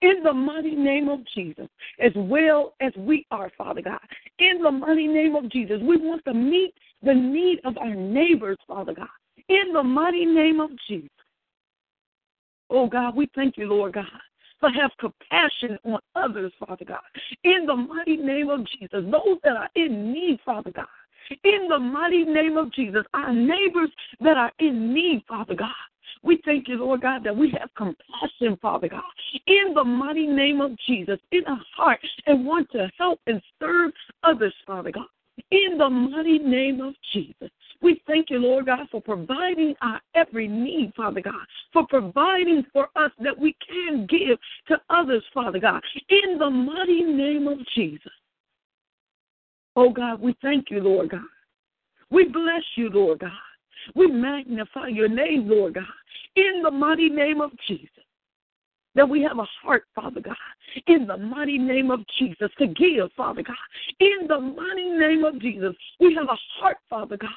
in 0.01 0.23
the 0.23 0.33
mighty 0.33 0.75
name 0.75 1.09
of 1.09 1.19
Jesus, 1.33 1.67
as 1.99 2.11
well 2.15 2.73
as 2.79 2.93
we 2.97 3.25
are, 3.31 3.51
Father 3.57 3.81
God, 3.81 3.99
in 4.39 4.61
the 4.61 4.71
mighty 4.71 5.07
name 5.07 5.35
of 5.35 5.51
Jesus, 5.51 5.79
we 5.81 5.97
want 5.97 6.23
to 6.25 6.33
meet 6.33 6.73
the 7.01 7.13
need 7.13 7.59
of 7.65 7.77
our 7.77 7.93
neighbors, 7.93 8.57
Father 8.67 8.93
God, 8.93 9.07
in 9.49 9.73
the 9.73 9.83
mighty 9.83 10.25
name 10.25 10.59
of 10.61 10.69
Jesus. 10.87 11.09
Oh 12.69 12.87
God, 12.87 13.15
we 13.15 13.29
thank 13.35 13.57
you, 13.57 13.67
Lord 13.67 13.93
God 13.93 14.05
to 14.63 14.69
have 14.79 14.91
compassion 14.99 15.77
on 15.85 15.99
others, 16.15 16.51
Father 16.59 16.85
God. 16.85 17.01
In 17.43 17.65
the 17.65 17.75
mighty 17.75 18.17
name 18.17 18.49
of 18.49 18.65
Jesus, 18.65 19.03
those 19.11 19.37
that 19.43 19.57
are 19.57 19.69
in 19.75 20.13
need, 20.13 20.39
Father 20.45 20.71
God. 20.71 20.85
In 21.43 21.67
the 21.69 21.79
mighty 21.79 22.23
name 22.23 22.57
of 22.57 22.71
Jesus, 22.73 23.03
our 23.13 23.33
neighbors 23.33 23.89
that 24.21 24.37
are 24.37 24.51
in 24.59 24.93
need, 24.93 25.23
Father 25.27 25.55
God. 25.55 25.69
We 26.23 26.41
thank 26.45 26.69
you, 26.69 26.77
Lord 26.77 27.01
God, 27.01 27.23
that 27.25 27.35
we 27.35 27.53
have 27.59 27.69
compassion, 27.75 28.57
Father 28.61 28.87
God, 28.87 29.03
in 29.45 29.73
the 29.73 29.83
mighty 29.83 30.25
name 30.25 30.61
of 30.61 30.71
Jesus, 30.87 31.19
in 31.31 31.41
our 31.45 31.61
heart, 31.75 31.99
and 32.25 32.45
want 32.45 32.71
to 32.71 32.89
help 32.97 33.19
and 33.27 33.41
serve 33.59 33.91
others, 34.23 34.53
Father 34.65 34.91
God, 34.91 35.07
in 35.51 35.77
the 35.77 35.89
mighty 35.89 36.39
name 36.39 36.79
of 36.79 36.93
Jesus. 37.11 37.49
We 37.81 38.01
thank 38.07 38.29
you, 38.29 38.39
Lord 38.39 38.67
God, 38.67 38.87
for 38.89 39.01
providing 39.01 39.75
our 39.81 39.99
every 40.15 40.47
need, 40.47 40.93
Father 40.95 41.19
God, 41.19 41.45
for 41.73 41.85
providing 41.87 42.65
for 42.71 42.87
us 42.95 43.11
that 43.21 43.37
we 43.37 43.53
can 43.67 44.07
give 44.07 44.37
to 44.69 44.79
others, 44.89 45.23
Father 45.33 45.59
God, 45.59 45.81
in 46.09 46.37
the 46.37 46.49
mighty 46.49 47.03
name 47.03 47.49
of 47.49 47.57
Jesus. 47.75 48.11
Oh 49.75 49.89
God, 49.89 50.21
we 50.21 50.35
thank 50.41 50.69
you, 50.69 50.81
Lord 50.81 51.09
God. 51.09 51.21
We 52.09 52.25
bless 52.25 52.63
you, 52.75 52.89
Lord 52.89 53.19
God. 53.19 53.31
We 53.95 54.07
magnify 54.07 54.87
your 54.87 55.09
name, 55.09 55.49
Lord 55.49 55.73
God, 55.73 55.83
in 56.35 56.61
the 56.63 56.71
mighty 56.71 57.09
name 57.09 57.41
of 57.41 57.51
Jesus. 57.67 57.89
That 58.95 59.09
we 59.09 59.23
have 59.23 59.39
a 59.39 59.47
heart, 59.63 59.85
Father 59.95 60.21
God, 60.21 60.35
in 60.85 61.07
the 61.07 61.17
mighty 61.17 61.57
name 61.57 61.89
of 61.89 62.01
Jesus, 62.19 62.51
to 62.59 62.67
give, 62.67 63.11
Father 63.17 63.41
God. 63.41 63.55
In 63.99 64.27
the 64.27 64.39
mighty 64.39 64.89
name 64.91 65.23
of 65.23 65.39
Jesus, 65.41 65.73
we 65.99 66.13
have 66.13 66.27
a 66.29 66.37
heart, 66.59 66.77
Father 66.89 67.17
God, 67.17 67.29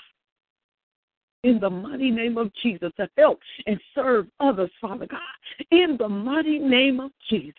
in 1.44 1.58
the 1.58 1.70
mighty 1.70 2.10
name 2.10 2.36
of 2.36 2.50
Jesus, 2.62 2.92
to 2.98 3.08
help 3.16 3.38
and 3.66 3.80
serve 3.94 4.26
others, 4.38 4.70
Father 4.80 5.06
God. 5.06 5.20
In 5.70 5.96
the 5.98 6.08
mighty 6.08 6.58
name 6.58 7.00
of 7.00 7.10
Jesus. 7.30 7.54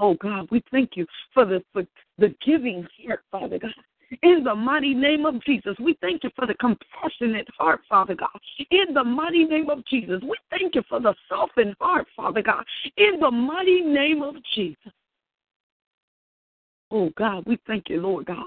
Oh 0.00 0.14
God, 0.14 0.48
we 0.50 0.62
thank 0.70 0.96
you 0.96 1.06
for 1.34 1.44
the 1.44 1.62
for 1.72 1.84
the 2.18 2.34
giving 2.44 2.86
heart, 3.06 3.22
Father 3.30 3.58
God. 3.58 3.72
In 4.22 4.42
the 4.42 4.54
mighty 4.54 4.94
name 4.94 5.26
of 5.26 5.42
Jesus, 5.44 5.76
we 5.78 5.96
thank 6.00 6.24
you 6.24 6.30
for 6.34 6.46
the 6.46 6.54
compassionate 6.54 7.46
heart, 7.58 7.80
Father 7.88 8.14
God. 8.14 8.28
In 8.70 8.94
the 8.94 9.04
mighty 9.04 9.44
name 9.44 9.68
of 9.68 9.84
Jesus, 9.86 10.20
we 10.22 10.36
thank 10.50 10.74
you 10.74 10.82
for 10.88 11.00
the 11.00 11.14
softened 11.28 11.74
heart, 11.80 12.06
Father 12.16 12.42
God. 12.42 12.64
In 12.96 13.20
the 13.20 13.30
mighty 13.30 13.82
name 13.82 14.22
of 14.22 14.36
Jesus. 14.54 14.92
Oh 16.90 17.10
God, 17.18 17.44
we 17.46 17.58
thank 17.66 17.90
you, 17.90 18.00
Lord 18.00 18.26
God 18.26 18.46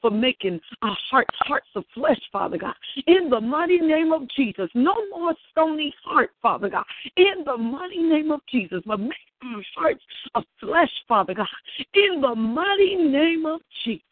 for 0.00 0.10
making 0.10 0.60
our 0.82 0.96
hearts 1.10 1.34
hearts 1.40 1.68
of 1.74 1.84
flesh, 1.94 2.20
Father 2.30 2.58
God. 2.58 2.74
In 3.06 3.28
the 3.30 3.40
mighty 3.40 3.78
name 3.78 4.12
of 4.12 4.28
Jesus, 4.36 4.70
no 4.74 4.94
more 5.10 5.34
stony 5.50 5.94
heart, 6.04 6.30
Father 6.42 6.68
God. 6.68 6.84
In 7.16 7.44
the 7.44 7.56
mighty 7.56 7.98
name 7.98 8.30
of 8.30 8.40
Jesus, 8.48 8.80
but 8.86 9.00
make 9.00 9.12
our 9.42 9.62
hearts 9.76 10.02
of 10.34 10.44
flesh, 10.60 10.90
Father 11.06 11.34
God. 11.34 11.46
In 11.94 12.20
the 12.20 12.34
mighty 12.34 12.96
name 12.96 13.46
of 13.46 13.60
Jesus. 13.84 14.02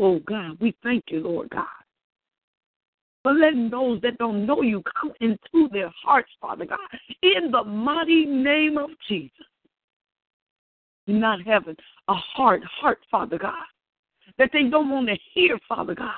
Oh 0.00 0.18
God, 0.20 0.56
we 0.60 0.74
thank 0.82 1.04
you, 1.08 1.20
Lord 1.20 1.50
God. 1.50 1.66
For 3.22 3.34
letting 3.34 3.68
those 3.68 4.00
that 4.00 4.16
don't 4.16 4.46
know 4.46 4.62
you 4.62 4.82
come 4.98 5.12
into 5.20 5.68
their 5.70 5.92
hearts, 6.02 6.30
Father 6.40 6.64
God, 6.64 6.78
in 7.22 7.50
the 7.50 7.62
mighty 7.62 8.24
name 8.24 8.78
of 8.78 8.88
Jesus. 9.06 9.30
Not 11.06 11.42
having 11.42 11.76
a 12.08 12.14
hard 12.14 12.62
heart, 12.64 12.98
Father 13.10 13.36
God, 13.36 13.66
that 14.38 14.48
they 14.54 14.64
don't 14.64 14.88
want 14.88 15.08
to 15.08 15.16
hear, 15.34 15.58
Father 15.68 15.94
God, 15.94 16.14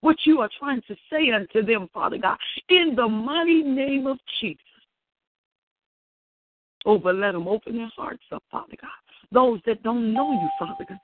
what 0.00 0.16
you 0.24 0.40
are 0.40 0.50
trying 0.58 0.82
to 0.88 0.96
say 1.10 1.30
unto 1.30 1.64
them, 1.64 1.88
Father 1.94 2.18
God, 2.18 2.38
in 2.70 2.94
the 2.96 3.06
mighty 3.06 3.62
name 3.62 4.08
of 4.08 4.18
Jesus. 4.40 4.58
Oh, 6.84 6.94
Over, 6.94 7.12
let 7.12 7.32
them 7.32 7.46
open 7.46 7.76
their 7.76 7.90
hearts 7.94 8.24
up, 8.32 8.42
Father 8.50 8.74
God. 8.80 8.90
Those 9.30 9.60
that 9.66 9.82
don't 9.84 10.12
know 10.12 10.32
you, 10.32 10.48
Father 10.58 10.84
God, 10.88 10.98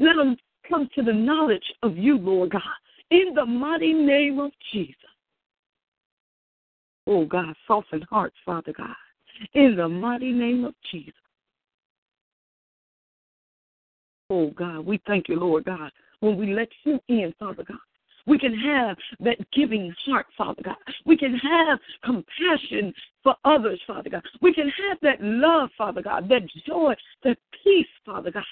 let 0.00 0.16
them 0.16 0.36
come 0.68 0.88
to 0.94 1.02
the 1.02 1.12
knowledge 1.12 1.64
of 1.82 1.96
you, 1.96 2.18
Lord 2.18 2.50
God, 2.50 2.62
in 3.10 3.34
the 3.34 3.44
mighty 3.46 3.92
name 3.92 4.38
of 4.38 4.50
Jesus. 4.72 4.96
Oh 7.06 7.24
God, 7.24 7.54
soften 7.66 8.02
hearts, 8.02 8.36
Father 8.44 8.72
God, 8.76 8.94
in 9.54 9.76
the 9.76 9.88
mighty 9.88 10.32
name 10.32 10.64
of 10.64 10.74
Jesus. 10.90 11.14
Oh 14.30 14.50
God, 14.50 14.86
we 14.86 15.00
thank 15.06 15.28
you, 15.28 15.38
Lord 15.38 15.64
God, 15.64 15.90
when 16.20 16.36
we 16.36 16.54
let 16.54 16.68
you 16.84 17.00
in, 17.08 17.34
Father 17.38 17.64
God. 17.64 17.78
We 18.26 18.38
can 18.38 18.54
have 18.54 18.96
that 19.20 19.38
giving 19.52 19.92
heart, 20.06 20.26
Father 20.38 20.62
God. 20.64 20.76
We 21.04 21.16
can 21.16 21.34
have 21.34 21.78
compassion 22.04 22.94
for 23.22 23.34
others, 23.44 23.80
Father 23.86 24.10
God. 24.10 24.22
We 24.40 24.54
can 24.54 24.70
have 24.88 24.98
that 25.02 25.20
love, 25.20 25.70
Father 25.76 26.02
God, 26.02 26.28
that 26.28 26.42
joy, 26.66 26.94
that 27.24 27.36
peace, 27.64 27.86
Father 28.06 28.30
God. 28.30 28.44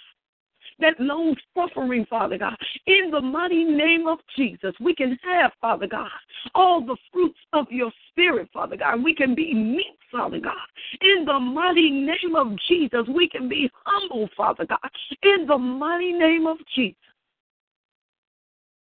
That 0.80 0.98
long 0.98 1.36
suffering, 1.54 2.06
Father 2.08 2.38
God. 2.38 2.56
In 2.86 3.10
the 3.10 3.20
mighty 3.20 3.64
name 3.64 4.06
of 4.06 4.18
Jesus, 4.36 4.74
we 4.80 4.94
can 4.94 5.18
have, 5.22 5.52
Father 5.60 5.86
God, 5.86 6.10
all 6.54 6.84
the 6.84 6.96
fruits 7.12 7.38
of 7.52 7.66
your 7.70 7.90
spirit, 8.10 8.48
Father 8.52 8.76
God. 8.76 9.02
We 9.02 9.14
can 9.14 9.34
be 9.34 9.54
meek, 9.54 9.98
Father 10.10 10.40
God. 10.40 10.54
In 11.00 11.24
the 11.24 11.38
mighty 11.38 11.90
name 11.90 12.36
of 12.36 12.58
Jesus, 12.68 13.06
we 13.14 13.28
can 13.28 13.48
be 13.48 13.70
humble, 13.84 14.28
Father 14.36 14.66
God. 14.66 14.78
In 15.22 15.46
the 15.46 15.58
mighty 15.58 16.12
name 16.12 16.46
of 16.46 16.58
Jesus. 16.74 16.96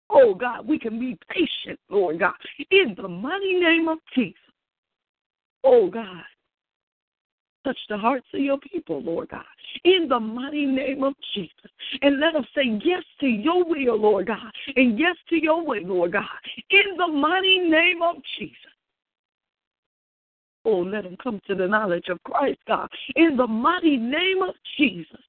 Oh 0.10 0.34
God, 0.34 0.68
we 0.68 0.78
can 0.78 1.00
be 1.00 1.18
patient, 1.30 1.80
Lord 1.90 2.20
God, 2.20 2.34
in 2.70 2.96
the 3.02 3.08
mighty 3.08 3.54
name 3.54 3.88
of 3.88 3.98
Jesus. 4.14 4.36
Oh 5.64 5.90
God, 5.90 6.24
touch 7.64 7.78
the 7.90 7.98
hearts 7.98 8.26
of 8.34 8.40
your 8.40 8.58
people, 8.60 9.02
Lord 9.02 9.30
God, 9.30 9.44
in 9.84 10.08
the 10.08 10.20
mighty 10.20 10.66
name 10.66 11.04
of 11.04 11.14
Jesus. 11.34 11.72
And 12.02 12.20
let 12.20 12.36
us 12.36 12.46
say 12.56 12.80
yes 12.84 13.04
to 13.20 13.28
your 13.28 13.64
will, 13.64 14.00
Lord 14.00 14.28
God, 14.28 14.52
and 14.76 14.98
yes 14.98 15.16
to 15.30 15.36
your 15.36 15.66
way, 15.66 15.80
Lord 15.84 16.14
God, 16.14 16.24
in 16.70 16.98
the 16.98 17.08
mighty 17.08 17.60
name 17.60 18.02
of 18.02 18.16
Jesus. 18.38 18.56
Oh, 20.64 20.80
let 20.80 21.04
them 21.04 21.18
come 21.22 21.42
to 21.48 21.56
the 21.56 21.68
knowledge 21.68 22.06
of 22.10 22.22
Christ, 22.24 22.60
God, 22.68 22.88
in 23.16 23.36
the 23.36 23.48
mighty 23.48 23.98
name 23.98 24.42
of 24.42 24.54
Jesus. 24.78 25.20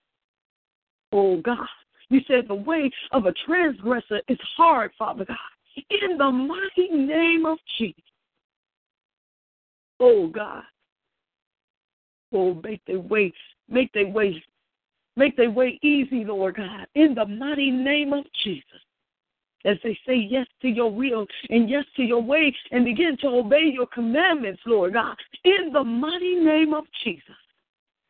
Oh, 1.10 1.40
God, 1.40 1.66
you 2.10 2.20
said 2.26 2.48
the 2.48 2.54
way 2.54 2.90
of 3.12 3.26
a 3.26 3.32
transgressor 3.46 4.20
is 4.28 4.38
hard, 4.56 4.90
Father 4.98 5.24
God, 5.24 5.36
in 5.90 6.18
the 6.18 6.30
mighty 6.30 6.90
name 6.90 7.46
of 7.46 7.58
Jesus. 7.78 8.02
Oh, 10.00 10.26
God, 10.26 10.64
Oh, 12.32 12.54
make 12.62 12.84
their 12.86 13.00
way, 13.00 13.32
make 13.68 13.92
their 13.92 14.08
way, 14.08 14.42
make 15.16 15.36
their 15.36 15.50
way 15.50 15.78
easy, 15.82 16.24
Lord 16.24 16.56
God, 16.56 16.86
in 16.94 17.14
the 17.14 17.26
mighty 17.26 17.70
name 17.70 18.12
of 18.12 18.24
Jesus. 18.42 18.64
As 19.64 19.76
they 19.84 19.96
say 20.06 20.16
yes 20.16 20.46
to 20.62 20.68
your 20.68 20.90
will 20.90 21.24
and 21.50 21.70
yes 21.70 21.84
to 21.96 22.02
your 22.02 22.22
way 22.22 22.54
and 22.72 22.84
begin 22.84 23.16
to 23.18 23.28
obey 23.28 23.70
your 23.72 23.86
commandments, 23.86 24.60
Lord 24.66 24.94
God, 24.94 25.16
in 25.44 25.72
the 25.72 25.84
mighty 25.84 26.34
name 26.34 26.74
of 26.74 26.84
Jesus. 27.04 27.36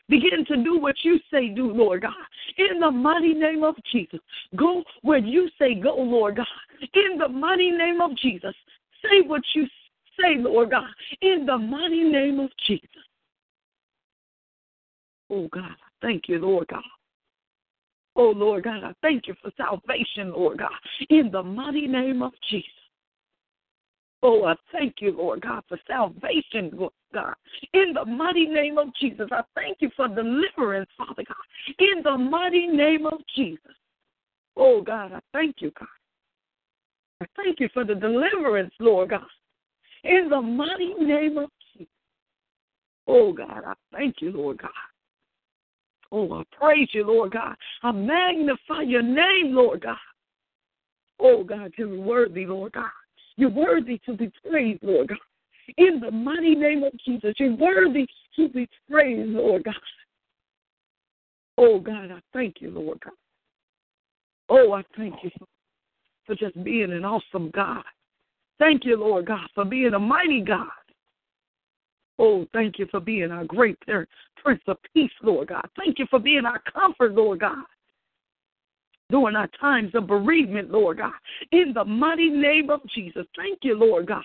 Begin 0.08 0.44
to 0.46 0.62
do 0.62 0.78
what 0.78 0.96
you 1.02 1.18
say 1.30 1.48
do, 1.48 1.72
Lord 1.72 2.02
God. 2.02 2.12
In 2.58 2.80
the 2.80 2.90
mighty 2.90 3.34
name 3.34 3.64
of 3.64 3.74
Jesus. 3.90 4.20
Go 4.56 4.82
where 5.02 5.18
you 5.18 5.48
say 5.58 5.74
go, 5.74 5.94
Lord 5.94 6.36
God. 6.36 6.46
In 6.94 7.18
the 7.18 7.28
mighty 7.28 7.70
name 7.70 8.00
of 8.00 8.16
Jesus. 8.16 8.54
Say 9.02 9.26
what 9.26 9.42
you 9.54 9.66
say, 10.20 10.36
Lord 10.36 10.70
God. 10.70 10.88
In 11.20 11.46
the 11.46 11.56
mighty 11.56 12.04
name 12.04 12.40
of 12.40 12.50
Jesus. 12.66 12.88
Oh, 15.32 15.48
God, 15.50 15.64
I 15.64 16.06
thank 16.06 16.28
you, 16.28 16.38
Lord 16.38 16.68
God. 16.68 16.82
Oh, 18.14 18.34
Lord 18.36 18.64
God, 18.64 18.84
I 18.84 18.92
thank 19.00 19.26
you 19.26 19.34
for 19.40 19.50
salvation, 19.56 20.34
Lord 20.34 20.58
God, 20.58 20.70
in 21.08 21.30
the 21.32 21.42
mighty 21.42 21.86
name 21.86 22.22
of 22.22 22.32
Jesus. 22.50 22.68
Oh, 24.22 24.44
I 24.44 24.54
thank 24.70 24.96
you, 25.00 25.16
Lord 25.16 25.40
God, 25.40 25.62
for 25.68 25.78
salvation, 25.88 26.70
Lord 26.74 26.92
God. 27.14 27.34
In 27.72 27.94
the 27.94 28.04
mighty 28.04 28.44
name 28.44 28.76
of 28.76 28.88
Jesus, 29.00 29.28
I 29.32 29.40
thank 29.54 29.78
you 29.80 29.90
for 29.96 30.06
deliverance, 30.06 30.90
Father 30.98 31.24
God. 31.26 31.78
In 31.78 32.02
the 32.02 32.18
mighty 32.18 32.66
name 32.66 33.06
of 33.06 33.20
Jesus. 33.34 33.72
Oh, 34.54 34.82
God, 34.82 35.12
I 35.12 35.20
thank 35.32 35.56
you, 35.60 35.72
God. 35.80 35.88
I 37.22 37.26
thank 37.36 37.58
you 37.58 37.70
for 37.72 37.84
the 37.84 37.94
deliverance, 37.94 38.74
Lord 38.78 39.10
God. 39.10 39.22
In 40.04 40.28
the 40.28 40.42
mighty 40.42 40.92
name 40.94 41.38
of 41.38 41.48
Jesus. 41.72 41.88
Oh, 43.08 43.32
God, 43.32 43.62
I 43.66 43.72
thank 43.92 44.16
you, 44.20 44.30
Lord 44.32 44.58
God. 44.58 44.70
Oh, 46.12 46.30
I 46.34 46.42
praise 46.56 46.88
you, 46.92 47.06
Lord 47.06 47.32
God. 47.32 47.56
I 47.82 47.90
magnify 47.90 48.82
your 48.82 49.02
name, 49.02 49.54
Lord 49.54 49.80
God. 49.80 49.96
Oh, 51.18 51.42
God, 51.42 51.72
you're 51.78 51.98
worthy, 51.98 52.44
Lord 52.44 52.72
God. 52.72 52.90
You're 53.36 53.50
worthy 53.50 53.98
to 54.04 54.14
be 54.14 54.30
praised, 54.46 54.82
Lord 54.82 55.08
God. 55.08 55.18
In 55.78 56.00
the 56.00 56.10
mighty 56.10 56.54
name 56.54 56.84
of 56.84 56.92
Jesus, 57.04 57.34
you're 57.38 57.56
worthy 57.56 58.06
to 58.36 58.48
be 58.50 58.68
praised, 58.90 59.30
Lord 59.30 59.64
God. 59.64 59.74
Oh, 61.56 61.80
God, 61.80 62.10
I 62.10 62.20
thank 62.34 62.56
you, 62.60 62.70
Lord 62.70 63.00
God. 63.02 63.14
Oh, 64.50 64.72
I 64.74 64.82
thank 64.96 65.14
you 65.22 65.30
for 66.26 66.34
just 66.34 66.62
being 66.62 66.92
an 66.92 67.06
awesome 67.06 67.50
God. 67.54 67.84
Thank 68.58 68.84
you, 68.84 68.98
Lord 68.98 69.26
God, 69.26 69.48
for 69.54 69.64
being 69.64 69.94
a 69.94 69.98
mighty 69.98 70.42
God. 70.42 70.68
Oh, 72.18 72.46
thank 72.52 72.78
you 72.78 72.86
for 72.90 73.00
being 73.00 73.30
our 73.30 73.44
great 73.44 73.78
Prince 73.80 74.62
of 74.66 74.76
Peace, 74.94 75.10
Lord 75.22 75.48
God. 75.48 75.68
Thank 75.76 75.98
you 75.98 76.06
for 76.10 76.18
being 76.18 76.44
our 76.44 76.60
comfort, 76.72 77.14
Lord 77.14 77.40
God. 77.40 77.64
During 79.10 79.36
our 79.36 79.48
times 79.60 79.94
of 79.94 80.06
bereavement, 80.06 80.70
Lord 80.70 80.98
God. 80.98 81.12
In 81.50 81.72
the 81.74 81.84
mighty 81.84 82.30
name 82.30 82.70
of 82.70 82.80
Jesus. 82.94 83.26
Thank 83.36 83.60
you, 83.62 83.74
Lord 83.78 84.06
God. 84.06 84.22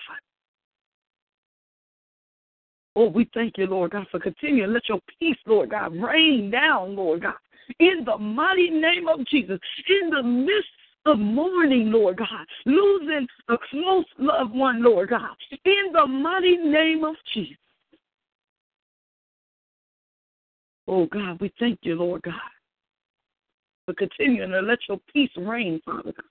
Oh, 2.96 3.08
we 3.08 3.28
thank 3.34 3.58
you, 3.58 3.66
Lord 3.66 3.92
God, 3.92 4.06
for 4.10 4.18
continuing. 4.18 4.72
Let 4.72 4.88
your 4.88 5.00
peace, 5.20 5.36
Lord 5.46 5.70
God, 5.70 5.94
rain 5.94 6.50
down, 6.50 6.96
Lord 6.96 7.22
God. 7.22 7.34
In 7.80 8.04
the 8.04 8.16
mighty 8.16 8.70
name 8.70 9.08
of 9.08 9.26
Jesus. 9.26 9.58
In 9.88 10.10
the 10.10 10.22
midst 10.22 10.68
of 11.06 11.18
mourning, 11.18 11.92
Lord 11.92 12.16
God, 12.18 12.46
losing 12.66 13.26
a 13.48 13.56
close 13.70 14.04
loved 14.18 14.54
one, 14.54 14.82
Lord 14.82 15.10
God, 15.10 15.30
in 15.64 15.92
the 15.92 16.06
mighty 16.06 16.56
name 16.56 17.04
of 17.04 17.14
Jesus. 17.32 17.56
Oh 20.88 21.04
God, 21.06 21.38
we 21.40 21.52
thank 21.60 21.80
you, 21.82 21.96
Lord 21.96 22.22
God, 22.22 22.34
for 23.84 23.92
continuing 23.92 24.50
to 24.50 24.60
let 24.60 24.78
your 24.88 24.98
peace 25.12 25.30
reign, 25.36 25.82
Father 25.84 26.12
God. 26.12 26.24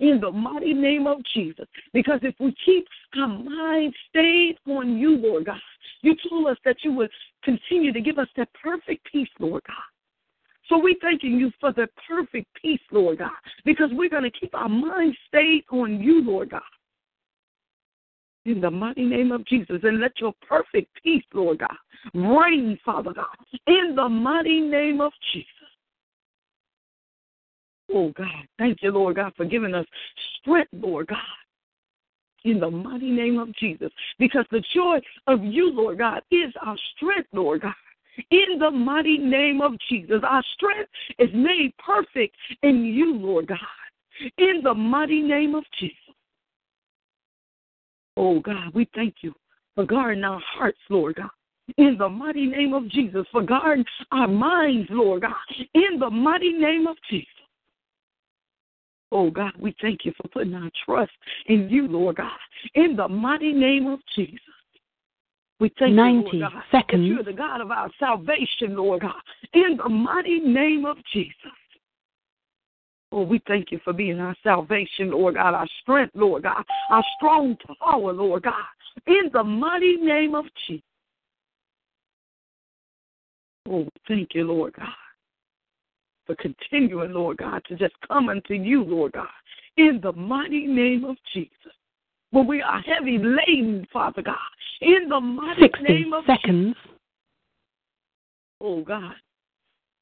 In 0.00 0.20
the 0.20 0.30
mighty 0.30 0.74
name 0.74 1.06
of 1.06 1.18
Jesus. 1.32 1.66
Because 1.92 2.20
if 2.22 2.34
we 2.40 2.54
keep 2.64 2.86
our 3.16 3.28
mind 3.28 3.94
stayed 4.08 4.56
on 4.68 4.98
you, 4.98 5.16
Lord 5.16 5.46
God, 5.46 5.60
you 6.02 6.16
told 6.28 6.48
us 6.48 6.56
that 6.64 6.78
you 6.82 6.92
would 6.92 7.10
continue 7.44 7.92
to 7.92 8.00
give 8.00 8.18
us 8.18 8.28
that 8.36 8.48
perfect 8.60 9.06
peace, 9.10 9.28
Lord 9.38 9.62
God. 9.66 9.76
So 10.68 10.78
we 10.78 10.96
thanking 11.00 11.38
you 11.38 11.50
for 11.60 11.72
the 11.72 11.88
perfect 12.08 12.46
peace, 12.60 12.80
Lord 12.92 13.18
God, 13.18 13.30
because 13.64 13.90
we're 13.92 14.08
going 14.08 14.22
to 14.22 14.30
keep 14.30 14.54
our 14.54 14.68
mind 14.68 15.16
stayed 15.26 15.64
on 15.70 16.00
you, 16.00 16.22
Lord 16.22 16.50
God. 16.50 16.62
In 18.46 18.60
the 18.60 18.70
mighty 18.70 19.04
name 19.04 19.32
of 19.32 19.44
Jesus, 19.46 19.80
and 19.82 20.00
let 20.00 20.12
your 20.18 20.32
perfect 20.48 20.88
peace, 21.02 21.24
Lord 21.34 21.58
God, 21.58 21.76
reign, 22.14 22.78
Father 22.84 23.12
God, 23.12 23.26
in 23.66 23.94
the 23.94 24.08
mighty 24.08 24.60
name 24.60 25.00
of 25.00 25.12
Jesus. 25.32 25.46
Oh 27.92 28.12
God, 28.16 28.46
thank 28.58 28.78
you, 28.82 28.92
Lord 28.92 29.16
God, 29.16 29.32
for 29.36 29.44
giving 29.44 29.74
us 29.74 29.84
strength, 30.40 30.70
Lord 30.72 31.08
God, 31.08 31.18
in 32.44 32.60
the 32.60 32.70
mighty 32.70 33.10
name 33.10 33.38
of 33.38 33.54
Jesus. 33.56 33.90
Because 34.18 34.46
the 34.50 34.62
joy 34.74 35.00
of 35.26 35.44
you, 35.44 35.70
Lord 35.72 35.98
God, 35.98 36.22
is 36.30 36.52
our 36.64 36.76
strength, 36.96 37.28
Lord 37.32 37.62
God. 37.62 37.74
In 38.30 38.58
the 38.58 38.70
mighty 38.70 39.18
name 39.18 39.60
of 39.60 39.72
Jesus, 39.88 40.20
our 40.26 40.42
strength 40.54 40.90
is 41.18 41.28
made 41.34 41.72
perfect 41.78 42.36
in 42.62 42.84
you, 42.84 43.14
Lord 43.14 43.48
God. 43.48 43.58
In 44.38 44.60
the 44.62 44.74
mighty 44.74 45.22
name 45.22 45.54
of 45.54 45.64
Jesus. 45.78 45.96
Oh 48.16 48.40
God, 48.40 48.74
we 48.74 48.88
thank 48.94 49.16
you 49.22 49.32
for 49.74 49.84
guarding 49.84 50.24
our 50.24 50.40
hearts, 50.40 50.78
Lord 50.88 51.16
God. 51.16 51.30
In 51.76 51.96
the 51.98 52.08
mighty 52.08 52.46
name 52.46 52.74
of 52.74 52.88
Jesus, 52.88 53.24
for 53.30 53.42
guarding 53.42 53.84
our 54.10 54.26
minds, 54.26 54.88
Lord 54.90 55.22
God. 55.22 55.34
In 55.74 55.98
the 55.98 56.10
mighty 56.10 56.52
name 56.52 56.86
of 56.86 56.96
Jesus. 57.08 57.28
Oh 59.12 59.30
God, 59.30 59.52
we 59.58 59.74
thank 59.80 60.04
you 60.04 60.12
for 60.20 60.28
putting 60.28 60.54
our 60.54 60.70
trust 60.84 61.12
in 61.46 61.68
you, 61.68 61.88
Lord 61.88 62.16
God. 62.16 62.30
In 62.74 62.96
the 62.96 63.08
mighty 63.08 63.52
name 63.52 63.86
of 63.86 64.00
Jesus. 64.14 64.38
We 65.58 65.70
thank 65.78 65.94
90 65.94 66.12
you, 66.14 66.22
Lord 66.22 66.52
God, 66.52 66.62
seconds. 66.70 67.06
you're 67.06 67.22
the 67.22 67.32
God 67.32 67.60
of 67.60 67.70
our 67.70 67.90
salvation, 67.98 68.76
Lord 68.76 69.02
God. 69.02 69.12
In 69.52 69.76
the 69.76 69.88
mighty 69.88 70.40
name 70.40 70.84
of 70.86 70.96
Jesus. 71.12 71.34
Oh, 73.12 73.22
we 73.22 73.42
thank 73.48 73.72
you 73.72 73.80
for 73.82 73.92
being 73.92 74.20
our 74.20 74.36
salvation, 74.42 75.10
Lord 75.10 75.34
God, 75.34 75.54
our 75.54 75.66
strength, 75.82 76.12
Lord 76.14 76.44
God, 76.44 76.64
our 76.90 77.04
strong 77.16 77.56
power, 77.82 78.12
Lord 78.12 78.44
God, 78.44 78.54
in 79.06 79.30
the 79.32 79.42
mighty 79.42 79.96
name 79.96 80.34
of 80.34 80.44
Jesus. 80.66 80.84
Oh, 83.68 83.86
thank 84.06 84.34
you, 84.34 84.44
Lord 84.44 84.74
God, 84.74 84.88
for 86.26 86.36
continuing, 86.36 87.12
Lord 87.12 87.38
God, 87.38 87.62
to 87.68 87.76
just 87.76 87.94
come 88.06 88.28
unto 88.28 88.54
you, 88.54 88.84
Lord 88.84 89.12
God, 89.12 89.26
in 89.76 90.00
the 90.02 90.12
mighty 90.12 90.66
name 90.66 91.04
of 91.04 91.16
Jesus. 91.34 91.50
When 92.30 92.46
we 92.46 92.62
are 92.62 92.80
heavy 92.80 93.18
laden, 93.18 93.86
Father 93.92 94.22
God, 94.22 94.36
in 94.80 95.08
the 95.08 95.20
mighty 95.20 95.62
60 95.62 95.82
name 95.82 96.12
of 96.12 96.24
seconds. 96.26 96.76
Jesus. 96.76 96.96
Oh, 98.60 98.82
God, 98.82 99.14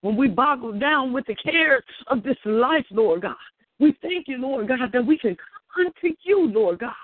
when 0.09 0.16
we 0.16 0.27
boggle 0.27 0.73
down 0.73 1.12
with 1.12 1.27
the 1.27 1.35
cares 1.35 1.85
of 2.07 2.23
this 2.23 2.38
life, 2.47 2.87
Lord 2.90 3.21
God. 3.21 3.37
We 3.79 3.94
thank 4.01 4.27
you, 4.27 4.38
Lord 4.38 4.66
God, 4.66 4.90
that 4.90 5.05
we 5.05 5.18
can 5.18 5.37
come 5.77 5.85
unto 5.85 6.16
you, 6.25 6.51
Lord 6.51 6.79
God. 6.79 6.94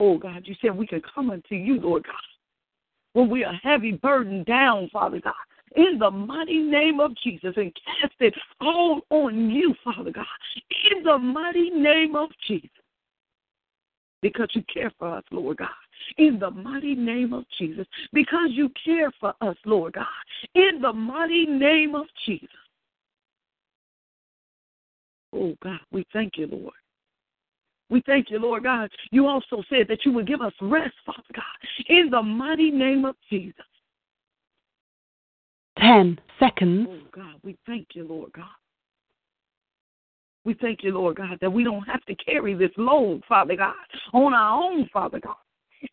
Oh 0.00 0.18
God, 0.18 0.42
you 0.44 0.54
said 0.60 0.76
we 0.76 0.86
can 0.86 1.00
come 1.14 1.30
unto 1.30 1.54
you, 1.54 1.80
Lord 1.80 2.04
God. 2.04 2.14
When 3.14 3.30
we 3.30 3.42
are 3.42 3.54
heavy 3.54 3.92
burdened 3.92 4.44
down, 4.44 4.90
Father 4.92 5.18
God, 5.18 5.32
in 5.76 5.98
the 5.98 6.10
mighty 6.10 6.58
name 6.58 7.00
of 7.00 7.12
Jesus 7.24 7.54
and 7.56 7.72
cast 7.74 8.12
it 8.20 8.34
all 8.60 9.00
on 9.08 9.48
you, 9.48 9.74
Father 9.82 10.10
God, 10.10 10.26
in 10.92 11.04
the 11.04 11.16
mighty 11.16 11.70
name 11.70 12.16
of 12.16 12.28
Jesus. 12.46 12.68
Because 14.24 14.48
you 14.54 14.64
care 14.72 14.90
for 14.98 15.18
us, 15.18 15.24
Lord 15.30 15.58
God 15.58 15.68
in 16.18 16.38
the 16.38 16.50
mighty 16.50 16.94
name 16.94 17.32
of 17.32 17.44
Jesus, 17.58 17.86
because 18.12 18.50
you 18.50 18.70
care 18.84 19.10
for 19.20 19.34
us, 19.40 19.56
Lord 19.64 19.94
God, 19.94 20.06
in 20.54 20.80
the 20.80 20.92
mighty 20.92 21.46
name 21.46 21.94
of 21.94 22.06
Jesus. 22.26 22.48
Oh 25.32 25.54
God, 25.62 25.80
we 25.90 26.06
thank 26.12 26.36
you, 26.36 26.46
Lord. 26.46 26.74
We 27.90 28.02
thank 28.06 28.30
you, 28.30 28.38
Lord 28.38 28.62
God. 28.62 28.90
You 29.10 29.26
also 29.26 29.62
said 29.68 29.86
that 29.88 30.04
you 30.04 30.12
would 30.12 30.26
give 30.26 30.40
us 30.40 30.52
rest, 30.60 30.94
Father 31.04 31.22
God, 31.34 31.88
in 31.88 32.10
the 32.10 32.22
mighty 32.22 32.70
name 32.70 33.04
of 33.04 33.16
Jesus. 33.30 33.54
Ten 35.78 36.18
seconds. 36.38 36.86
Oh 36.88 37.08
God, 37.12 37.34
we 37.42 37.56
thank 37.66 37.88
you, 37.94 38.06
Lord 38.06 38.32
God. 38.32 38.44
We 40.44 40.54
thank 40.54 40.82
you, 40.82 40.92
Lord 40.92 41.16
God, 41.16 41.38
that 41.40 41.52
we 41.52 41.64
don't 41.64 41.82
have 41.84 42.04
to 42.04 42.14
carry 42.16 42.54
this 42.54 42.70
load, 42.76 43.22
Father 43.28 43.56
God, 43.56 43.74
on 44.12 44.34
our 44.34 44.62
own, 44.62 44.88
Father 44.92 45.20
God. 45.20 45.36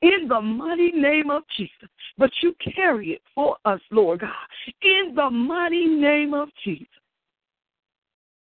In 0.02 0.28
the 0.28 0.42
mighty 0.42 0.92
name 0.92 1.30
of 1.30 1.44
Jesus. 1.58 1.90
But 2.18 2.32
you 2.42 2.54
carry 2.76 3.10
it 3.10 3.22
for 3.34 3.58
us, 3.66 3.82
Lord 3.92 4.22
God. 4.22 4.32
In 4.82 5.14
the 5.16 5.30
mighty 5.30 5.86
name 5.86 6.34
of 6.34 6.50
Jesus. 6.64 6.88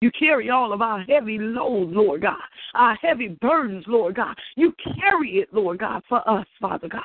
You 0.01 0.11
carry 0.11 0.49
all 0.49 0.73
of 0.73 0.81
our 0.81 0.99
heavy 1.01 1.39
loads, 1.39 1.91
Lord 1.95 2.21
God, 2.21 2.35
our 2.75 2.95
heavy 2.95 3.29
burdens, 3.41 3.85
Lord 3.87 4.15
God. 4.15 4.35
You 4.55 4.73
carry 4.99 5.37
it, 5.37 5.49
Lord 5.53 5.79
God, 5.79 6.03
for 6.07 6.27
us, 6.29 6.45
Father 6.61 6.87
God. 6.87 7.01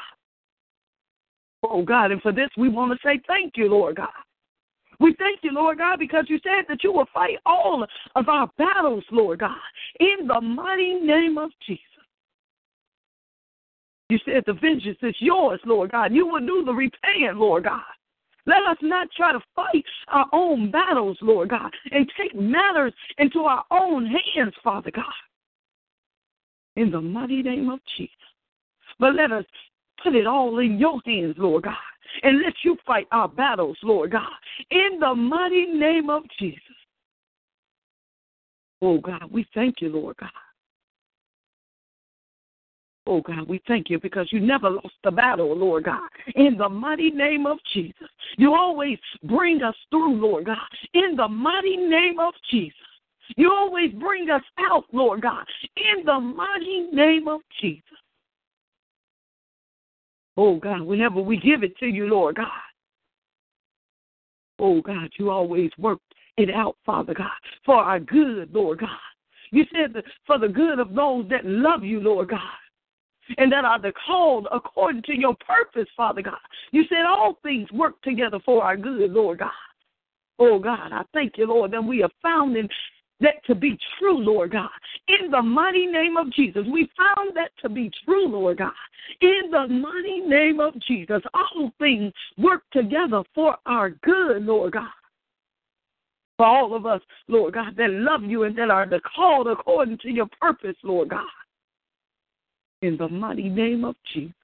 Oh, 1.62 1.83
God, 1.83 2.11
and 2.11 2.20
for 2.20 2.33
this 2.33 2.48
we 2.57 2.68
want 2.68 2.92
to 2.92 2.98
say 3.07 3.20
thank 3.26 3.57
you, 3.57 3.68
Lord 3.68 3.96
God. 3.96 4.09
We 5.00 5.14
thank 5.18 5.40
you, 5.42 5.52
Lord 5.52 5.78
God, 5.78 5.98
because 5.98 6.26
you 6.28 6.38
said 6.42 6.66
that 6.68 6.84
you 6.84 6.92
will 6.92 7.06
fight 7.12 7.38
all 7.46 7.86
of 8.14 8.28
our 8.28 8.50
battles, 8.58 9.04
Lord 9.10 9.40
God, 9.40 9.56
in 9.98 10.26
the 10.26 10.40
mighty 10.40 10.94
name 10.94 11.38
of 11.38 11.50
Jesus. 11.66 11.84
You 14.10 14.18
said 14.24 14.42
the 14.46 14.52
vengeance 14.52 14.98
is 15.02 15.14
yours, 15.20 15.60
Lord 15.64 15.92
God. 15.92 16.12
You 16.12 16.26
will 16.26 16.44
do 16.44 16.64
the 16.66 16.72
repaying, 16.72 17.36
Lord 17.36 17.64
God. 17.64 17.80
Let 18.46 18.62
us 18.68 18.76
not 18.82 19.08
try 19.16 19.32
to 19.32 19.40
fight 19.54 19.84
our 20.08 20.26
own 20.32 20.70
battles, 20.70 21.16
Lord 21.22 21.50
God, 21.50 21.70
and 21.92 22.10
take 22.20 22.34
matters 22.34 22.92
into 23.18 23.40
our 23.40 23.64
own 23.70 24.06
hands, 24.06 24.54
Father 24.62 24.90
God. 24.90 25.04
In 26.76 26.90
the 26.90 27.00
mighty 27.00 27.42
name 27.42 27.70
of 27.70 27.80
Jesus. 27.96 28.14
But 28.98 29.14
let 29.14 29.32
us 29.32 29.44
put 30.02 30.14
it 30.14 30.26
all 30.26 30.58
in 30.58 30.78
your 30.78 31.00
hands, 31.06 31.36
Lord 31.38 31.64
God, 31.64 31.74
and 32.23 32.42
let 32.42 32.55
you 32.64 32.77
fight 32.87 33.07
our 33.12 33.29
battles, 33.29 33.77
Lord 33.83 34.12
God. 34.12 34.29
In 34.70 34.99
the 35.01 35.14
mighty 35.14 35.66
name 35.66 36.11
of 36.11 36.23
Jesus. 36.38 36.61
Oh 38.83 38.99
God, 38.99 39.31
we 39.31 39.46
thank 39.55 39.81
you, 39.81 39.90
Lord 39.90 40.16
God. 40.16 40.31
Oh 43.07 43.20
God, 43.20 43.49
we 43.49 43.61
thank 43.66 43.90
you 43.90 43.99
because 43.99 44.29
you 44.31 44.40
never 44.40 44.70
lost 44.70 44.94
the 45.03 45.11
battle, 45.11 45.57
Lord 45.57 45.85
God. 45.85 46.09
In 46.37 46.57
the 46.57 46.68
mighty 46.68 47.11
name 47.11 47.46
of 47.46 47.59
Jesus. 47.73 48.09
You 48.37 48.55
always 48.55 48.99
bring 49.25 49.62
us 49.62 49.75
through, 49.90 50.20
Lord 50.20 50.46
God. 50.46 50.59
In 50.94 51.16
the 51.16 51.27
mighty 51.27 51.77
name 51.77 52.20
of 52.20 52.35
Jesus. 52.51 52.75
You 53.37 53.53
always 53.53 53.92
bring 53.92 54.31
us 54.31 54.42
out, 54.59 54.85
Lord 54.92 55.23
God. 55.23 55.44
In 55.77 56.05
the 56.05 56.20
mighty 56.20 56.88
name 56.92 57.27
of 57.27 57.40
Jesus. 57.61 57.83
Oh 60.37 60.57
God, 60.57 60.83
whenever 60.83 61.21
we 61.21 61.38
give 61.38 61.62
it 61.62 61.77
to 61.79 61.87
you, 61.87 62.07
Lord 62.07 62.37
God. 62.37 62.49
Oh 64.59 64.81
God, 64.81 65.11
you 65.19 65.31
always 65.31 65.71
work 65.79 66.01
it 66.37 66.51
out, 66.51 66.77
Father 66.85 67.14
God, 67.14 67.29
for 67.64 67.77
our 67.77 68.01
good, 68.01 68.53
Lord 68.53 68.81
God. 68.81 68.88
You 69.53 69.64
said 69.73 70.03
for 70.27 70.38
the 70.38 70.49
good 70.49 70.79
of 70.79 70.95
those 70.95 71.29
that 71.31 71.45
love 71.45 71.83
you, 71.83 72.01
Lord 72.01 72.29
God 72.31 72.40
and 73.38 73.53
that 73.53 73.64
are 73.64 73.81
called 74.07 74.49
according 74.53 75.03
to 75.03 75.19
your 75.19 75.35
purpose, 75.47 75.88
Father 75.97 76.23
God. 76.23 76.38
You 76.73 76.85
said 76.88 77.05
all 77.07 77.38
things 77.43 77.71
work 77.73 78.01
together 78.03 78.38
for 78.45 78.62
our 78.62 78.77
good, 78.77 79.12
Lord 79.12 79.40
God. 79.40 79.51
Oh 80.38 80.59
God, 80.59 80.93
I 80.93 81.03
thank 81.12 81.37
you, 81.37 81.47
Lord, 81.47 81.71
that 81.73 81.85
we 81.85 81.99
have 81.99 82.12
found 82.23 82.57
in 82.57 82.69
that 83.20 83.44
to 83.46 83.54
be 83.54 83.78
true, 83.98 84.18
Lord 84.18 84.52
God. 84.52 84.68
In 85.09 85.30
the 85.30 85.42
mighty 85.42 85.87
name 85.87 86.16
of 86.16 86.33
Jesus, 86.33 86.64
we 86.72 86.88
found 86.96 87.37
that 87.37 87.50
to 87.62 87.68
be 87.68 87.90
true, 88.04 88.28
Lord 88.28 88.59
God. 88.59 88.72
In 89.20 89.50
the 89.50 89.66
mighty 89.68 90.20
name 90.20 90.61
of 90.61 90.74
Jesus, 90.80 91.22
all 91.35 91.70
things 91.78 92.12
work 92.38 92.62
together 92.72 93.22
for 93.35 93.56
our 93.66 93.90
good, 93.90 94.44
Lord 94.44 94.72
God. 94.72 94.88
For 96.37 96.46
all 96.46 96.74
of 96.74 96.87
us, 96.87 97.02
Lord 97.28 97.54
God, 97.54 97.76
that 97.76 97.90
love 97.90 98.22
you 98.22 98.44
and 98.44 98.56
that 98.56 98.70
are 98.70 98.88
called 99.14 99.48
according 99.48 99.98
to 99.98 100.11
your 100.11 100.28
purpose, 100.40 100.76
Lord 100.83 101.11
God 101.11 101.26
in 102.83 102.96
the 102.96 103.09
mighty 103.09 103.48
name 103.48 103.85
of 103.85 103.94
Jesus. 104.12 104.35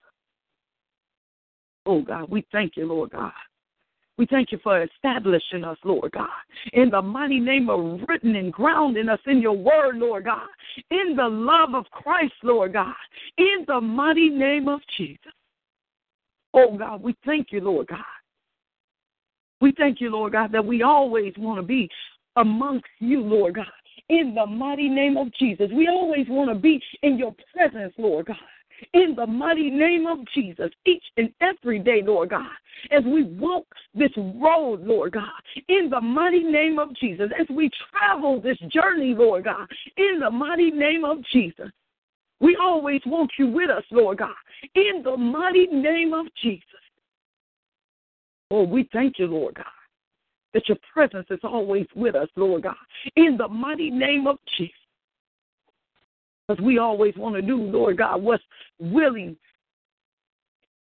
Oh 1.87 2.03
God, 2.03 2.29
we 2.29 2.47
thank 2.53 2.77
you, 2.77 2.87
Lord 2.87 3.11
God. 3.11 3.33
We 4.19 4.27
thank 4.27 4.51
you 4.51 4.59
for 4.63 4.83
establishing 4.83 5.63
us, 5.63 5.77
Lord 5.85 6.13
God, 6.13 6.29
in 6.73 6.89
the 6.89 7.03
mighty 7.03 7.39
name 7.39 7.69
of 7.69 8.01
written 8.09 8.35
and 8.37 8.51
grounding 8.51 9.11
us 9.11 9.21
in 9.27 9.43
your 9.43 9.57
word, 9.57 9.97
Lord 9.97 10.25
God, 10.25 10.49
in 10.91 11.17
the 11.17 11.29
love 11.29 11.75
of 11.75 11.85
Christ, 11.91 12.33
Lord 12.43 12.73
God, 12.73 12.95
in 13.37 13.65
the 13.69 13.81
mighty 13.81 14.31
name 14.31 14.69
of 14.69 14.81
Jesus. 14.97 15.33
Oh 16.55 16.79
God, 16.79 17.03
we 17.03 17.15
thank 17.27 17.49
you, 17.53 17.61
Lord 17.61 17.89
God. 17.89 17.99
We 19.61 19.73
thank 19.77 20.01
you, 20.01 20.11
Lord 20.11 20.33
God, 20.33 20.53
that 20.53 20.65
we 20.65 20.83
always 20.83 21.35
want 21.37 21.59
to 21.59 21.63
be 21.63 21.89
amongst 22.37 22.87
you, 22.99 23.21
Lord 23.21 23.57
God, 23.57 23.67
in 24.09 24.35
the 24.35 24.47
mighty 24.47 24.89
name 24.89 25.19
of 25.19 25.33
Jesus. 25.35 25.69
We 25.75 25.89
always 25.89 26.27
want 26.29 26.51
to 26.51 26.55
be 26.55 26.83
in 27.03 27.19
your 27.19 27.35
presence, 27.55 27.93
Lord 27.99 28.27
God. 28.27 28.37
In 28.93 29.15
the 29.17 29.27
mighty 29.27 29.71
name 29.71 30.07
of 30.07 30.19
Jesus, 30.35 30.71
each 30.87 31.03
and 31.17 31.31
every 31.41 31.79
day, 31.79 32.03
Lord 32.05 32.31
God, 32.31 32.47
as 32.91 33.03
we 33.05 33.25
walk 33.25 33.67
this 33.95 34.11
road, 34.17 34.83
Lord 34.83 35.13
God, 35.13 35.25
in 35.69 35.89
the 35.91 36.01
mighty 36.01 36.43
name 36.43 36.79
of 36.79 36.95
Jesus, 36.97 37.31
as 37.39 37.47
we 37.49 37.71
travel 37.91 38.41
this 38.41 38.59
journey, 38.73 39.15
Lord 39.15 39.45
God, 39.45 39.67
in 39.97 40.21
the 40.21 40.31
mighty 40.31 40.71
name 40.71 41.05
of 41.05 41.19
Jesus, 41.33 41.71
we 42.41 42.57
always 42.61 43.01
want 43.07 43.31
you 43.39 43.47
with 43.49 43.71
us, 43.71 43.85
Lord 43.91 44.19
God, 44.19 44.35
in 44.75 45.03
the 45.03 45.17
mighty 45.17 45.67
name 45.67 46.13
of 46.13 46.27
Jesus. 46.43 46.63
Oh, 48.51 48.63
we 48.65 48.89
thank 48.93 49.19
you, 49.19 49.27
Lord 49.27 49.55
God 49.55 49.65
that 50.57 50.69
your 50.71 50.79
presence 50.91 51.27
is 51.29 51.41
always 51.45 51.87
with 51.95 52.15
us, 52.15 52.29
Lord 52.35 52.63
God, 52.63 52.77
in 53.15 53.37
the 53.37 53.47
mighty 53.47 53.91
name 53.91 54.27
of 54.27 54.39
Jesus. 54.57 54.73
Because 56.49 56.63
we 56.63 56.79
always 56.79 57.15
want 57.17 57.35
to 57.35 57.43
do, 57.43 57.57
Lord 57.57 57.99
God, 57.99 58.23
what's 58.23 58.45
willing 58.79 59.37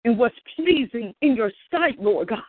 and 0.05 0.19
what's 0.19 0.35
pleasing 0.57 1.15
in 1.23 1.37
your 1.37 1.53
sight, 1.71 2.01
Lord 2.01 2.29
God. 2.29 2.41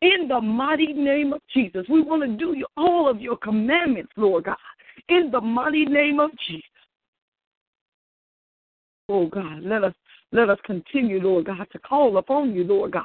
In 0.00 0.26
the 0.28 0.40
mighty 0.40 0.92
name 0.92 1.32
of 1.32 1.40
Jesus, 1.52 1.84
we 1.88 2.02
want 2.02 2.22
to 2.22 2.36
do 2.36 2.64
all 2.76 3.08
of 3.08 3.20
your 3.20 3.36
commandments, 3.36 4.12
Lord 4.16 4.44
God. 4.44 4.56
In 5.08 5.30
the 5.30 5.40
mighty 5.40 5.84
name 5.84 6.20
of 6.20 6.30
Jesus. 6.48 6.64
Oh 9.08 9.26
God, 9.26 9.62
let 9.62 9.84
us 9.84 9.94
let 10.32 10.48
us 10.48 10.58
continue, 10.64 11.20
Lord 11.20 11.46
God, 11.46 11.66
to 11.72 11.78
call 11.80 12.16
upon 12.16 12.54
you, 12.54 12.64
Lord 12.64 12.92
God. 12.92 13.04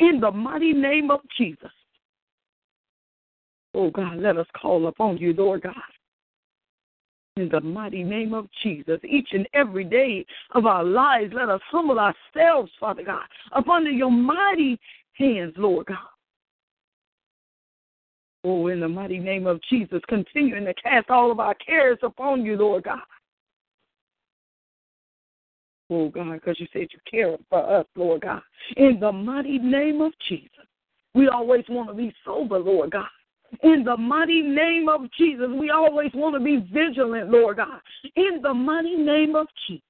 In 0.00 0.18
the 0.20 0.30
mighty 0.30 0.72
name 0.72 1.10
of 1.10 1.20
Jesus. 1.36 1.70
Oh 3.74 3.90
God, 3.90 4.16
let 4.16 4.38
us 4.38 4.46
call 4.56 4.86
upon 4.86 5.18
you, 5.18 5.34
Lord 5.34 5.62
God. 5.62 5.74
In 7.36 7.48
the 7.48 7.60
mighty 7.60 8.04
name 8.04 8.32
of 8.32 8.46
Jesus, 8.62 9.00
each 9.02 9.30
and 9.32 9.48
every 9.54 9.82
day 9.82 10.24
of 10.52 10.66
our 10.66 10.84
lives, 10.84 11.32
let 11.34 11.48
us 11.48 11.60
humble 11.68 11.98
ourselves, 11.98 12.70
Father 12.78 13.02
God, 13.02 13.24
up 13.50 13.68
under 13.68 13.90
your 13.90 14.12
mighty 14.12 14.78
hands, 15.14 15.52
Lord 15.56 15.86
God. 15.86 15.98
Oh, 18.44 18.68
in 18.68 18.78
the 18.78 18.88
mighty 18.88 19.18
name 19.18 19.48
of 19.48 19.60
Jesus, 19.68 20.00
continuing 20.06 20.64
to 20.66 20.74
cast 20.74 21.10
all 21.10 21.32
of 21.32 21.40
our 21.40 21.54
cares 21.54 21.98
upon 22.04 22.44
you, 22.44 22.56
Lord 22.56 22.84
God. 22.84 23.00
Oh, 25.90 26.10
God, 26.10 26.34
because 26.34 26.60
you 26.60 26.68
said 26.72 26.86
you 26.92 27.00
care 27.10 27.36
for 27.50 27.80
us, 27.80 27.86
Lord 27.96 28.20
God. 28.20 28.42
In 28.76 29.00
the 29.00 29.10
mighty 29.10 29.58
name 29.58 30.00
of 30.02 30.12
Jesus, 30.28 30.50
we 31.14 31.26
always 31.26 31.64
want 31.68 31.88
to 31.88 31.94
be 31.94 32.14
sober, 32.24 32.60
Lord 32.60 32.92
God. 32.92 33.08
In 33.62 33.84
the 33.84 33.96
mighty 33.96 34.42
name 34.42 34.88
of 34.88 35.02
Jesus, 35.16 35.48
we 35.48 35.70
always 35.70 36.10
want 36.14 36.34
to 36.34 36.40
be 36.40 36.66
vigilant, 36.72 37.30
Lord 37.30 37.58
God. 37.58 37.80
In 38.16 38.40
the 38.42 38.52
mighty 38.52 38.96
name 38.96 39.36
of 39.36 39.46
Jesus. 39.66 39.82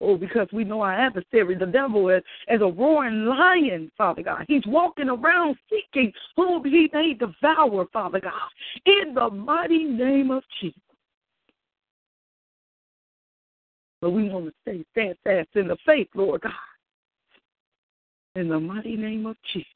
Oh, 0.00 0.16
because 0.16 0.48
we 0.52 0.64
know 0.64 0.82
our 0.82 0.92
adversary, 0.92 1.54
the 1.54 1.66
devil, 1.66 2.10
is 2.10 2.22
as 2.48 2.60
a 2.60 2.66
roaring 2.66 3.24
lion, 3.24 3.90
Father 3.96 4.22
God. 4.22 4.44
He's 4.48 4.66
walking 4.66 5.08
around 5.08 5.56
seeking 5.70 6.12
whom 6.36 6.64
he 6.64 6.90
may 6.92 7.14
devour, 7.14 7.86
Father 7.92 8.20
God. 8.20 8.32
In 8.84 9.14
the 9.14 9.30
mighty 9.30 9.84
name 9.84 10.30
of 10.30 10.42
Jesus. 10.60 10.78
But 14.02 14.10
we 14.10 14.28
want 14.28 14.46
to 14.46 14.52
stay 14.62 14.84
steadfast 14.92 15.48
in 15.54 15.68
the 15.68 15.78
faith, 15.86 16.08
Lord 16.14 16.42
God. 16.42 16.52
In 18.36 18.48
the 18.48 18.60
mighty 18.60 18.96
name 18.96 19.24
of 19.24 19.36
Jesus. 19.52 19.68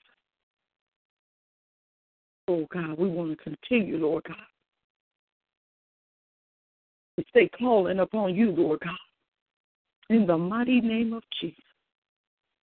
Oh 2.49 2.67
God, 2.73 2.99
we 2.99 3.09
want 3.09 3.37
to 3.37 3.45
continue, 3.45 3.99
Lord 3.99 4.25
God. 4.25 4.37
To 7.19 7.25
stay 7.29 7.51
calling 7.59 7.99
upon 7.99 8.35
you, 8.35 8.53
Lord 8.53 8.81
God. 8.81 8.97
In 10.09 10.27
the 10.27 10.39
mighty 10.39 10.81
name 10.81 11.13
of 11.13 11.23
Jesus. 11.41 11.63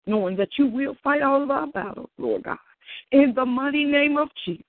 Knowing 0.06 0.36
that 0.36 0.48
you 0.58 0.66
will 0.66 0.96
fight 1.04 1.22
all 1.22 1.42
of 1.42 1.50
our 1.50 1.68
battles, 1.68 2.10
Lord 2.18 2.42
God. 2.42 2.58
In 3.12 3.32
the 3.34 3.46
mighty 3.46 3.84
name 3.84 4.16
of 4.16 4.28
Jesus. 4.44 4.64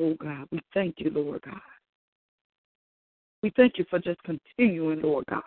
Oh 0.00 0.14
God, 0.14 0.46
we 0.50 0.60
thank 0.72 0.96
you, 0.98 1.10
Lord 1.10 1.42
God. 1.42 1.60
We 3.42 3.52
thank 3.56 3.76
you 3.76 3.84
for 3.90 3.98
just 3.98 4.22
continuing, 4.22 5.02
Lord 5.02 5.26
God, 5.28 5.42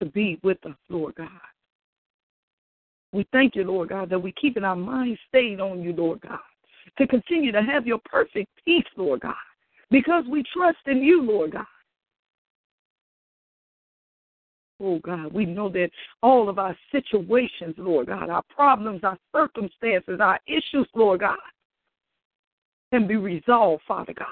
to 0.00 0.06
be 0.06 0.38
with 0.44 0.64
us, 0.66 0.76
Lord 0.88 1.14
God. 1.16 1.28
We 3.12 3.26
thank 3.32 3.56
you, 3.56 3.64
Lord 3.64 3.88
God, 3.88 4.08
that 4.10 4.18
we're 4.18 4.32
keeping 4.40 4.64
our 4.64 4.76
minds 4.76 5.18
stayed 5.28 5.60
on 5.60 5.82
you, 5.82 5.92
Lord 5.92 6.20
God, 6.20 6.38
to 6.98 7.06
continue 7.06 7.50
to 7.52 7.62
have 7.62 7.86
your 7.86 8.00
perfect 8.04 8.48
peace, 8.64 8.84
Lord 8.96 9.20
God, 9.20 9.34
because 9.90 10.24
we 10.30 10.44
trust 10.54 10.78
in 10.86 10.98
you, 10.98 11.22
Lord 11.22 11.52
God. 11.52 11.64
Oh 14.82 14.98
God, 15.00 15.32
we 15.32 15.44
know 15.44 15.68
that 15.70 15.90
all 16.22 16.48
of 16.48 16.58
our 16.58 16.76
situations, 16.90 17.74
Lord 17.76 18.06
God, 18.06 18.30
our 18.30 18.44
problems, 18.54 19.04
our 19.04 19.18
circumstances, 19.34 20.20
our 20.20 20.38
issues, 20.46 20.88
Lord 20.94 21.20
God, 21.20 21.36
can 22.90 23.06
be 23.06 23.16
resolved, 23.16 23.82
Father 23.86 24.14
God. 24.14 24.26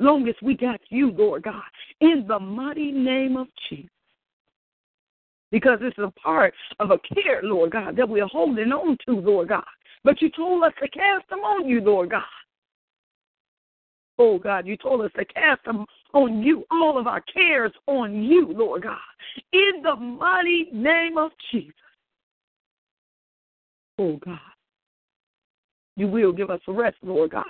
Long 0.00 0.26
as 0.26 0.34
we 0.42 0.56
got 0.56 0.80
you, 0.88 1.12
Lord 1.12 1.44
God, 1.44 1.62
in 2.00 2.24
the 2.26 2.38
mighty 2.38 2.90
name 2.90 3.36
of 3.36 3.46
Jesus 3.68 3.91
because 5.52 5.78
it's 5.82 5.98
a 5.98 6.10
part 6.20 6.52
of 6.80 6.90
a 6.90 6.98
care, 7.14 7.40
Lord 7.44 7.70
God, 7.70 7.94
that 7.96 8.08
we're 8.08 8.26
holding 8.26 8.72
on 8.72 8.96
to, 9.06 9.12
Lord 9.12 9.50
God. 9.50 9.62
But 10.02 10.20
you 10.20 10.30
told 10.30 10.64
us 10.64 10.72
to 10.82 10.88
cast 10.88 11.28
them 11.30 11.40
on 11.40 11.68
you, 11.68 11.80
Lord 11.80 12.10
God. 12.10 12.22
Oh 14.18 14.38
God, 14.38 14.66
you 14.66 14.76
told 14.76 15.02
us 15.02 15.12
to 15.16 15.24
cast 15.24 15.64
them 15.64 15.84
on 16.12 16.42
you, 16.42 16.64
all 16.70 16.98
of 16.98 17.06
our 17.06 17.20
cares 17.20 17.72
on 17.86 18.22
you, 18.22 18.52
Lord 18.52 18.82
God, 18.82 18.98
in 19.52 19.82
the 19.82 19.94
mighty 19.94 20.68
name 20.72 21.18
of 21.18 21.30
Jesus. 21.50 21.74
Oh 23.98 24.18
God, 24.24 24.38
you 25.96 26.08
will 26.08 26.32
give 26.32 26.50
us 26.50 26.60
rest, 26.66 26.96
Lord 27.02 27.30
God. 27.30 27.44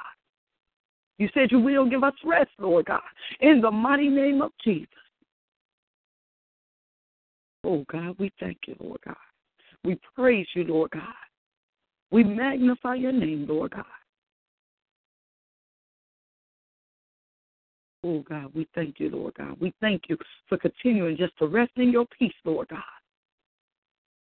You 1.18 1.28
said 1.34 1.50
you 1.50 1.61
will 1.61 1.88
give 1.88 2.05
us 2.05 2.14
rest, 2.24 2.50
Lord 2.59 2.86
God, 2.86 3.00
in 3.40 3.61
the 3.61 3.70
mighty 3.70 4.09
name 4.09 4.42
of 4.42 4.50
Jesus. 4.64 4.88
Oh 7.64 7.84
God, 7.90 8.16
we 8.18 8.30
thank 8.40 8.58
you, 8.66 8.76
Lord 8.80 9.00
God. 9.04 9.16
We 9.84 9.98
praise 10.14 10.46
you, 10.54 10.64
Lord 10.64 10.90
God. 10.90 11.02
We 12.10 12.24
magnify 12.24 12.96
your 12.96 13.12
name, 13.12 13.46
Lord 13.48 13.72
God. 13.72 13.84
Oh 18.04 18.20
God, 18.28 18.52
we 18.54 18.66
thank 18.74 18.98
you, 18.98 19.10
Lord 19.10 19.34
God. 19.34 19.56
We 19.60 19.72
thank 19.80 20.02
you 20.08 20.16
for 20.48 20.58
continuing 20.58 21.16
just 21.16 21.36
to 21.38 21.46
rest 21.46 21.72
in 21.76 21.90
your 21.92 22.06
peace, 22.18 22.34
Lord 22.44 22.68
God. 22.68 22.82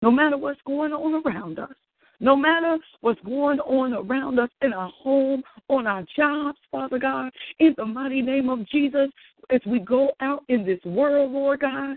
No 0.01 0.11
matter 0.11 0.39
what's 0.39 0.61
going 0.66 0.93
on 0.93 1.22
around 1.26 1.59
us, 1.59 1.74
no 2.20 2.35
matter 2.35 2.79
what's 3.01 3.20
going 3.20 3.61
on 3.61 3.93
around 3.93 4.39
us 4.39 4.49
in 4.62 4.72
our 4.72 4.91
home, 4.91 5.43
on 5.68 5.87
our 5.87 6.05
jobs, 6.16 6.59
Father 6.70 6.99
God, 6.99 7.31
in 7.61 7.74
the 7.76 7.85
mighty 7.85 8.22
name 8.22 8.49
of 8.49 8.66
Jesus, 8.68 9.09
as 9.51 9.61
we 9.66 9.79
go 9.81 10.11
out 10.20 10.45
in 10.49 10.64
this 10.64 10.81
world, 10.85 11.33
Lord 11.33 11.61
God, 11.61 11.97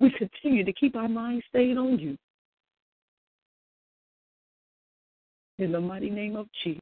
we 0.00 0.10
continue 0.10 0.64
to 0.64 0.72
keep 0.72 0.96
our 0.96 1.08
minds 1.08 1.44
stayed 1.48 1.76
on 1.76 1.98
you. 1.98 2.16
In 5.58 5.72
the 5.72 5.80
mighty 5.80 6.10
name 6.10 6.36
of 6.36 6.46
Jesus. 6.62 6.80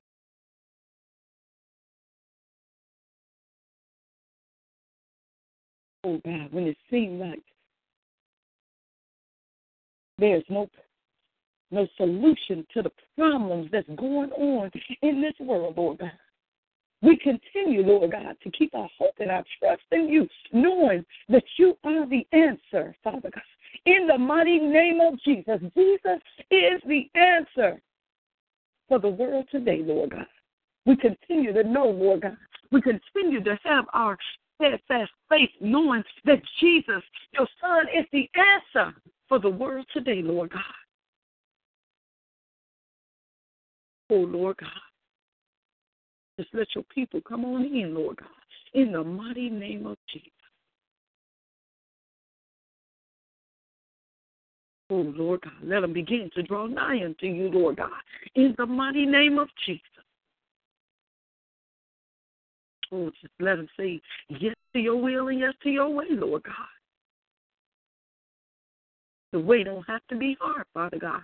Oh 6.04 6.20
God, 6.24 6.52
when 6.52 6.66
it 6.66 6.76
seems 6.90 7.20
like 7.20 7.42
there's 10.18 10.44
no 10.48 10.68
no 11.70 11.88
solution 11.96 12.66
to 12.74 12.82
the 12.82 12.90
problems 13.16 13.68
that's 13.72 13.88
going 13.96 14.30
on 14.32 14.70
in 15.02 15.20
this 15.20 15.34
world, 15.40 15.74
Lord 15.76 15.98
God. 15.98 16.10
We 17.04 17.18
continue, 17.18 17.82
Lord 17.82 18.12
God, 18.12 18.34
to 18.42 18.50
keep 18.50 18.74
our 18.74 18.88
hope 18.98 19.16
and 19.18 19.30
our 19.30 19.44
trust 19.58 19.82
in 19.92 20.08
you, 20.08 20.26
knowing 20.54 21.04
that 21.28 21.44
you 21.58 21.76
are 21.84 22.08
the 22.08 22.26
answer, 22.32 22.96
Father 23.04 23.30
God. 23.30 23.42
In 23.84 24.06
the 24.06 24.16
mighty 24.16 24.58
name 24.58 25.00
of 25.02 25.20
Jesus, 25.22 25.60
Jesus 25.76 26.20
is 26.50 26.80
the 26.86 27.10
answer 27.14 27.78
for 28.88 28.98
the 28.98 29.08
world 29.08 29.46
today, 29.50 29.82
Lord 29.84 30.12
God. 30.12 30.26
We 30.86 30.96
continue 30.96 31.52
to 31.52 31.62
know, 31.62 31.86
Lord 31.88 32.22
God. 32.22 32.38
We 32.72 32.80
continue 32.80 33.44
to 33.44 33.58
have 33.64 33.84
our 33.92 34.16
steadfast 34.54 35.10
faith, 35.28 35.50
knowing 35.60 36.04
that 36.24 36.40
Jesus, 36.58 37.02
your 37.32 37.48
Son, 37.60 37.84
is 37.94 38.06
the 38.12 38.30
answer 38.34 38.94
for 39.28 39.38
the 39.38 39.50
world 39.50 39.84
today, 39.92 40.22
Lord 40.22 40.52
God. 40.52 40.62
Oh, 44.08 44.14
Lord 44.14 44.56
God. 44.56 44.93
Just 46.38 46.50
let 46.52 46.66
your 46.74 46.84
people 46.92 47.20
come 47.26 47.44
on 47.44 47.64
in, 47.64 47.94
Lord 47.94 48.16
God, 48.16 48.28
in 48.74 48.92
the 48.92 49.04
mighty 49.04 49.50
name 49.50 49.86
of 49.86 49.96
Jesus. 50.12 50.30
Oh, 54.90 55.12
Lord 55.16 55.40
God, 55.42 55.52
let 55.62 55.80
them 55.80 55.92
begin 55.92 56.30
to 56.34 56.42
draw 56.42 56.66
nigh 56.66 57.04
unto 57.04 57.26
you, 57.26 57.50
Lord 57.50 57.76
God, 57.76 57.90
in 58.34 58.54
the 58.58 58.66
mighty 58.66 59.06
name 59.06 59.38
of 59.38 59.48
Jesus. 59.64 59.82
Oh, 62.92 63.10
just 63.20 63.32
let 63.40 63.56
them 63.56 63.68
say 63.78 64.00
yes 64.28 64.54
to 64.72 64.78
your 64.80 64.96
will 65.00 65.28
and 65.28 65.40
yes 65.40 65.54
to 65.62 65.70
your 65.70 65.88
way, 65.88 66.06
Lord 66.10 66.42
God. 66.42 66.54
The 69.32 69.40
way 69.40 69.64
don't 69.64 69.86
have 69.88 70.02
to 70.10 70.16
be 70.16 70.36
hard, 70.40 70.64
Father 70.74 70.98
God. 70.98 71.22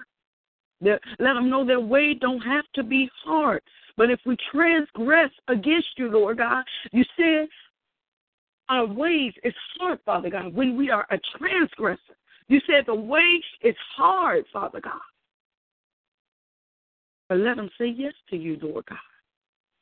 Let 0.80 1.00
them 1.18 1.50
know 1.50 1.64
their 1.64 1.80
way 1.80 2.14
don't 2.14 2.40
have 2.40 2.64
to 2.74 2.82
be 2.82 3.08
hard. 3.24 3.62
But 3.96 4.10
if 4.10 4.20
we 4.24 4.36
transgress 4.50 5.30
against 5.48 5.88
you, 5.96 6.10
Lord 6.10 6.38
God, 6.38 6.64
you 6.92 7.04
said 7.16 7.48
our 8.68 8.86
ways 8.86 9.32
is 9.44 9.54
hard, 9.78 9.98
Father 10.06 10.30
God, 10.30 10.54
when 10.54 10.76
we 10.76 10.90
are 10.90 11.06
a 11.10 11.18
transgressor. 11.38 12.16
You 12.48 12.60
said 12.66 12.84
the 12.86 12.94
way 12.94 13.42
is 13.62 13.76
hard, 13.96 14.44
Father 14.52 14.80
God. 14.80 14.92
But 17.28 17.38
let 17.38 17.56
them 17.56 17.70
say 17.78 17.86
yes 17.86 18.14
to 18.30 18.36
you, 18.36 18.58
Lord 18.62 18.86
God. 18.86 18.98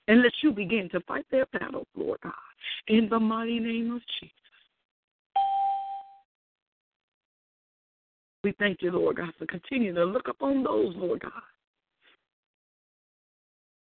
And 0.08 0.22
let 0.22 0.32
you 0.42 0.52
begin 0.52 0.88
to 0.90 1.00
fight 1.00 1.26
their 1.30 1.46
battles, 1.52 1.86
Lord 1.94 2.18
God, 2.22 2.32
in 2.88 3.08
the 3.10 3.20
mighty 3.20 3.60
name 3.60 3.94
of 3.94 4.02
Jesus. 4.20 4.34
We 8.44 8.54
thank 8.58 8.82
you, 8.82 8.92
Lord 8.92 9.16
God, 9.16 9.32
for 9.38 9.46
continuing 9.46 9.96
to 9.96 10.04
look 10.04 10.28
upon 10.28 10.62
those, 10.62 10.94
Lord 10.96 11.20
God, 11.20 11.32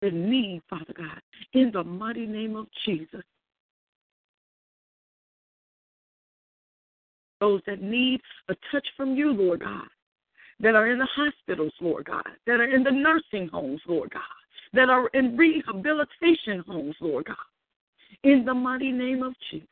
that 0.01 0.13
need, 0.13 0.61
Father 0.69 0.93
God, 0.97 1.21
in 1.53 1.71
the 1.71 1.83
mighty 1.83 2.25
name 2.25 2.55
of 2.55 2.67
Jesus. 2.85 3.23
Those 7.39 7.61
that 7.67 7.81
need 7.81 8.21
a 8.49 8.55
touch 8.71 8.87
from 8.97 9.15
you, 9.15 9.31
Lord 9.31 9.61
God, 9.61 9.87
that 10.59 10.75
are 10.75 10.87
in 10.87 10.99
the 10.99 11.07
hospitals, 11.15 11.73
Lord 11.79 12.05
God, 12.05 12.27
that 12.47 12.59
are 12.59 12.75
in 12.75 12.83
the 12.83 12.91
nursing 12.91 13.47
homes, 13.49 13.81
Lord 13.87 14.09
God, 14.11 14.21
that 14.73 14.89
are 14.89 15.07
in 15.13 15.37
rehabilitation 15.37 16.63
homes, 16.67 16.95
Lord 16.99 17.25
God, 17.25 17.37
in 18.23 18.43
the 18.45 18.53
mighty 18.53 18.91
name 18.91 19.23
of 19.23 19.33
Jesus. 19.51 19.67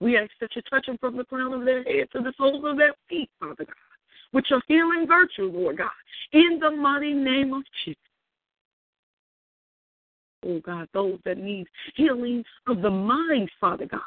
We 0.00 0.16
ask 0.16 0.30
that 0.40 0.56
you 0.56 0.62
touch 0.62 0.86
them 0.86 0.96
from 0.98 1.16
the 1.16 1.24
crown 1.24 1.52
of 1.52 1.64
their 1.64 1.84
head 1.84 2.08
to 2.12 2.20
the 2.20 2.32
soles 2.38 2.64
of 2.64 2.78
their 2.78 2.94
feet, 3.08 3.30
Father 3.38 3.66
God, 3.66 3.89
with 4.32 4.44
your 4.48 4.62
healing 4.68 5.06
virtue, 5.06 5.50
Lord 5.52 5.78
God, 5.78 5.90
in 6.32 6.58
the 6.60 6.70
mighty 6.70 7.12
name 7.12 7.52
of 7.54 7.62
Jesus 7.84 8.00
oh 10.46 10.60
God, 10.60 10.88
those 10.92 11.18
that 11.24 11.38
need 11.38 11.66
healing 11.94 12.44
of 12.66 12.82
the 12.82 12.90
mind, 12.90 13.50
Father 13.60 13.86
God. 13.86 14.00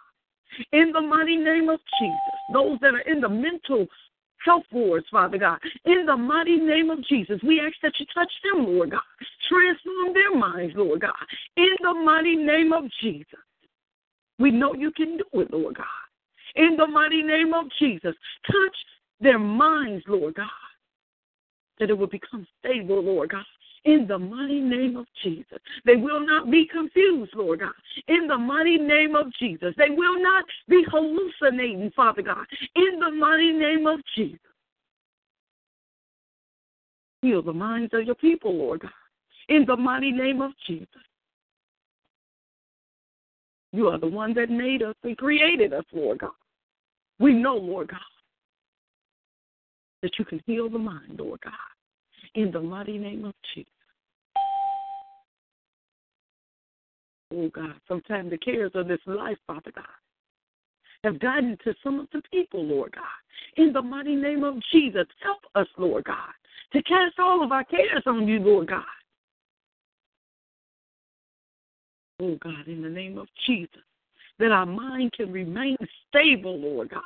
In 0.71 0.91
the 0.91 1.01
mighty 1.01 1.37
name 1.37 1.69
of 1.69 1.79
Jesus, 1.99 2.17
those 2.53 2.79
that 2.81 2.93
are 2.93 3.11
in 3.11 3.21
the 3.21 3.29
mental 3.29 3.87
health 4.45 4.63
wards, 4.71 5.05
Father 5.11 5.37
God. 5.37 5.57
In 5.85 6.05
the 6.05 6.15
mighty 6.15 6.57
name 6.57 6.89
of 6.89 7.03
Jesus, 7.05 7.39
we 7.43 7.59
ask 7.59 7.73
that 7.81 7.93
you 7.99 8.05
touch 8.13 8.31
them, 8.43 8.65
Lord 8.65 8.91
God. 8.91 9.01
Transform 9.49 10.13
their 10.13 10.35
minds, 10.35 10.73
Lord 10.75 11.01
God. 11.01 11.13
In 11.57 11.75
the 11.81 11.93
mighty 11.93 12.35
name 12.35 12.71
of 12.73 12.83
Jesus. 13.01 13.39
We 14.37 14.51
know 14.51 14.73
you 14.73 14.91
can 14.91 15.17
do 15.17 15.41
it, 15.41 15.51
Lord 15.51 15.75
God. 15.77 15.85
In 16.55 16.75
the 16.77 16.87
mighty 16.87 17.23
name 17.23 17.53
of 17.53 17.65
Jesus, 17.79 18.15
touch 18.45 18.75
their 19.23 19.39
minds, 19.39 20.03
Lord 20.07 20.35
God, 20.35 20.47
that 21.79 21.89
it 21.89 21.97
will 21.97 22.07
become 22.07 22.45
stable, 22.59 23.01
Lord 23.01 23.31
God 23.31 23.45
in 23.85 24.07
the 24.07 24.17
mighty 24.17 24.61
name 24.61 24.95
of 24.95 25.05
Jesus. 25.23 25.59
They 25.85 25.95
will 25.95 26.25
not 26.25 26.49
be 26.49 26.67
confused, 26.71 27.33
Lord 27.35 27.59
God, 27.59 27.73
in 28.07 28.27
the 28.27 28.37
mighty 28.37 28.77
name 28.77 29.15
of 29.15 29.27
Jesus. 29.33 29.73
They 29.77 29.89
will 29.89 30.21
not 30.21 30.45
be 30.69 30.85
hallucinating, 30.89 31.91
Father 31.95 32.21
God, 32.21 32.45
in 32.75 32.99
the 32.99 33.11
mighty 33.11 33.51
name 33.51 33.85
of 33.87 33.99
Jesus. 34.15 34.39
Heal 37.21 37.41
the 37.41 37.53
minds 37.53 37.93
of 37.93 38.03
your 38.03 38.15
people, 38.15 38.55
Lord 38.55 38.81
God. 38.81 38.91
In 39.49 39.65
the 39.65 39.75
mighty 39.75 40.11
name 40.11 40.41
of 40.41 40.51
Jesus. 40.65 40.87
You 43.73 43.87
are 43.87 43.97
the 43.97 44.07
one 44.07 44.33
that 44.35 44.49
made 44.49 44.83
us 44.83 44.95
and 45.03 45.17
created 45.17 45.73
us, 45.73 45.83
Lord 45.91 46.19
God. 46.19 46.31
We 47.19 47.33
know, 47.33 47.55
Lord 47.55 47.89
God, 47.89 47.99
that 50.03 50.19
you 50.19 50.25
can 50.25 50.39
heal 50.45 50.69
the 50.69 50.77
mind, 50.77 51.17
Lord 51.17 51.39
God. 51.43 51.53
In 52.35 52.51
the 52.51 52.61
mighty 52.61 52.99
name 52.99 53.25
of 53.25 53.33
Jesus. 53.55 53.71
Oh 57.33 57.49
God, 57.49 57.73
sometimes 57.87 58.29
the 58.29 58.37
cares 58.37 58.71
of 58.75 58.87
this 58.87 58.99
life, 59.07 59.37
Father 59.47 59.71
God, 59.73 59.85
have 61.03 61.19
gotten 61.19 61.57
to 61.63 61.73
some 61.83 61.99
of 61.99 62.07
the 62.13 62.21
people, 62.31 62.63
Lord 62.63 62.91
God. 62.93 63.03
In 63.57 63.73
the 63.73 63.81
mighty 63.81 64.15
name 64.15 64.43
of 64.43 64.55
Jesus, 64.71 65.07
help 65.23 65.39
us, 65.55 65.67
Lord 65.77 66.03
God, 66.03 66.33
to 66.73 66.83
cast 66.83 67.17
all 67.17 67.43
of 67.43 67.51
our 67.51 67.63
cares 67.63 68.03
on 68.05 68.27
you, 68.27 68.39
Lord 68.39 68.67
God. 68.67 68.83
Oh 72.19 72.37
God, 72.43 72.67
in 72.67 72.81
the 72.81 72.89
name 72.89 73.17
of 73.17 73.27
Jesus, 73.47 73.81
that 74.37 74.51
our 74.51 74.65
mind 74.65 75.13
can 75.13 75.31
remain 75.31 75.77
stable, 76.09 76.59
Lord 76.59 76.89
God. 76.89 77.01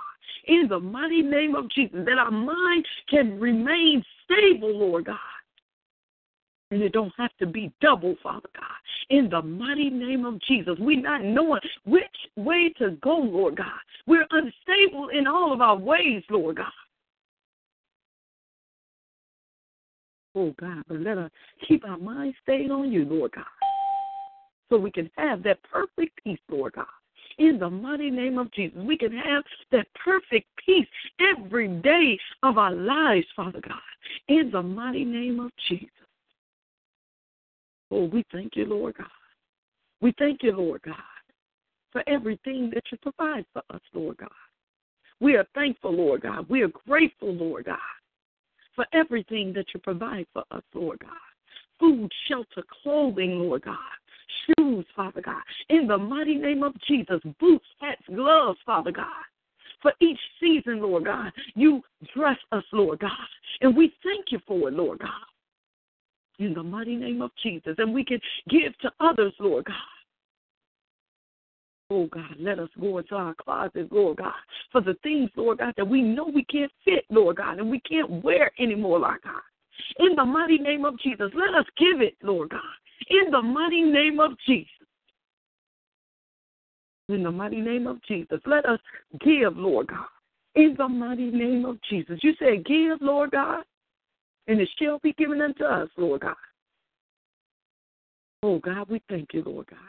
In 0.45 0.67
the 0.69 0.79
mighty 0.79 1.21
name 1.21 1.55
of 1.55 1.69
Jesus, 1.69 1.99
that 2.05 2.17
our 2.17 2.31
mind 2.31 2.85
can 3.09 3.39
remain 3.39 4.03
stable, 4.23 4.77
Lord 4.77 5.05
God. 5.05 5.17
And 6.69 6.81
it 6.81 6.91
don't 6.91 7.13
have 7.17 7.31
to 7.39 7.45
be 7.45 7.71
double, 7.81 8.15
Father 8.21 8.49
God. 8.53 8.65
In 9.09 9.29
the 9.29 9.41
mighty 9.41 9.89
name 9.89 10.25
of 10.25 10.41
Jesus, 10.41 10.75
we're 10.79 11.01
not 11.01 11.23
knowing 11.23 11.61
which 11.85 12.03
way 12.35 12.73
to 12.77 12.91
go, 13.01 13.17
Lord 13.17 13.55
God. 13.55 13.79
We're 14.05 14.27
unstable 14.31 15.09
in 15.09 15.27
all 15.27 15.53
of 15.53 15.61
our 15.61 15.77
ways, 15.77 16.23
Lord 16.29 16.57
God. 16.57 16.65
Oh 20.35 20.53
God, 20.59 20.83
but 20.87 20.99
let 20.99 21.17
us 21.17 21.31
keep 21.67 21.83
our 21.83 21.97
mind 21.97 22.35
stayed 22.43 22.69
on 22.69 22.91
you, 22.91 23.05
Lord 23.05 23.31
God, 23.31 23.45
so 24.69 24.77
we 24.77 24.91
can 24.91 25.09
have 25.17 25.41
that 25.43 25.57
perfect 25.63 26.23
peace, 26.23 26.37
Lord 26.47 26.73
God. 26.73 26.85
In 27.37 27.59
the 27.59 27.69
mighty 27.69 28.09
name 28.09 28.39
of 28.39 28.51
Jesus, 28.51 28.79
we 28.79 28.97
can 28.97 29.11
have 29.11 29.43
that 29.71 29.87
perfect 30.03 30.47
peace 30.65 30.87
every 31.19 31.67
day 31.67 32.17
of 32.41 32.57
our 32.57 32.71
lives, 32.71 33.27
Father 33.35 33.61
God. 33.61 33.77
In 34.27 34.49
the 34.51 34.61
mighty 34.61 35.05
name 35.05 35.39
of 35.39 35.51
Jesus. 35.69 35.89
Oh, 37.91 38.05
we 38.05 38.25
thank 38.31 38.55
you, 38.55 38.65
Lord 38.65 38.95
God. 38.97 39.07
We 40.01 40.13
thank 40.17 40.43
you, 40.43 40.51
Lord 40.51 40.81
God, 40.83 40.95
for 41.91 42.03
everything 42.07 42.71
that 42.73 42.83
you 42.91 42.97
provide 42.97 43.45
for 43.53 43.61
us, 43.69 43.81
Lord 43.93 44.17
God. 44.17 44.29
We 45.19 45.35
are 45.35 45.45
thankful, 45.55 45.93
Lord 45.93 46.21
God. 46.21 46.47
We 46.49 46.61
are 46.61 46.71
grateful, 46.87 47.33
Lord 47.33 47.65
God, 47.65 47.77
for 48.75 48.85
everything 48.93 49.53
that 49.53 49.65
you 49.73 49.79
provide 49.79 50.27
for 50.33 50.43
us, 50.51 50.63
Lord 50.73 50.99
God. 50.99 51.11
Food, 51.79 52.11
shelter, 52.27 52.63
clothing, 52.83 53.39
Lord 53.39 53.63
God. 53.63 53.77
Shoes, 54.45 54.85
Father 54.95 55.21
God. 55.21 55.41
In 55.69 55.87
the 55.87 55.97
mighty 55.97 56.35
name 56.35 56.63
of 56.63 56.73
Jesus, 56.87 57.19
boots, 57.39 57.65
hats, 57.79 58.01
gloves, 58.13 58.59
Father 58.65 58.91
God. 58.91 59.05
For 59.81 59.93
each 60.01 60.19
season, 60.39 60.81
Lord 60.81 61.05
God, 61.05 61.31
you 61.55 61.81
dress 62.15 62.37
us, 62.51 62.63
Lord 62.73 62.99
God. 62.99 63.11
And 63.61 63.75
we 63.75 63.93
thank 64.03 64.31
you 64.31 64.39
for 64.47 64.69
it, 64.69 64.73
Lord 64.73 64.99
God 64.99 65.09
in 66.39 66.53
the 66.53 66.63
mighty 66.63 66.95
name 66.95 67.21
of 67.21 67.31
Jesus. 67.41 67.75
And 67.77 67.93
we 67.93 68.03
can 68.03 68.19
give 68.49 68.77
to 68.79 68.91
others, 68.99 69.33
Lord 69.39 69.65
God. 69.65 69.75
Oh 71.89 72.07
God, 72.07 72.35
let 72.37 72.59
us 72.59 72.69
go 72.79 72.97
into 72.97 73.15
our 73.15 73.33
closets, 73.33 73.89
Lord 73.91 74.17
God, 74.17 74.33
for 74.73 74.81
the 74.81 74.95
things, 75.03 75.29
Lord 75.37 75.59
God, 75.59 75.73
that 75.77 75.87
we 75.87 76.01
know 76.01 76.25
we 76.27 76.43
can't 76.43 76.71
fit, 76.83 77.05
Lord 77.09 77.37
God, 77.37 77.59
and 77.59 77.71
we 77.71 77.79
can't 77.79 78.23
wear 78.23 78.51
anymore, 78.59 78.99
Lord 78.99 79.21
God. 79.23 79.41
In 79.99 80.15
the 80.15 80.25
mighty 80.25 80.57
name 80.57 80.83
of 80.83 80.99
Jesus, 80.99 81.31
let 81.33 81.55
us 81.57 81.65
give 81.77 82.01
it, 82.01 82.15
Lord 82.21 82.49
God. 82.49 82.59
In 83.09 83.31
the 83.31 83.41
mighty 83.41 83.81
name 83.81 84.19
of 84.19 84.31
Jesus. 84.45 84.69
In 87.09 87.23
the 87.23 87.31
mighty 87.31 87.61
name 87.61 87.87
of 87.87 88.03
Jesus, 88.03 88.39
let 88.45 88.65
us 88.65 88.79
give, 89.21 89.55
Lord 89.55 89.87
God. 89.87 90.05
In 90.55 90.75
the 90.77 90.89
mighty 90.89 91.31
name 91.31 91.63
of 91.63 91.77
Jesus. 91.89 92.19
You 92.21 92.33
said, 92.37 92.65
Give, 92.65 92.97
Lord 93.01 93.31
God, 93.31 93.63
and 94.47 94.59
it 94.59 94.67
shall 94.77 94.99
be 94.99 95.13
given 95.13 95.41
unto 95.41 95.63
us, 95.63 95.89
Lord 95.97 96.21
God. 96.21 96.35
Oh, 98.43 98.59
God, 98.59 98.89
we 98.89 99.01
thank 99.09 99.29
you, 99.33 99.43
Lord 99.45 99.67
God, 99.67 99.79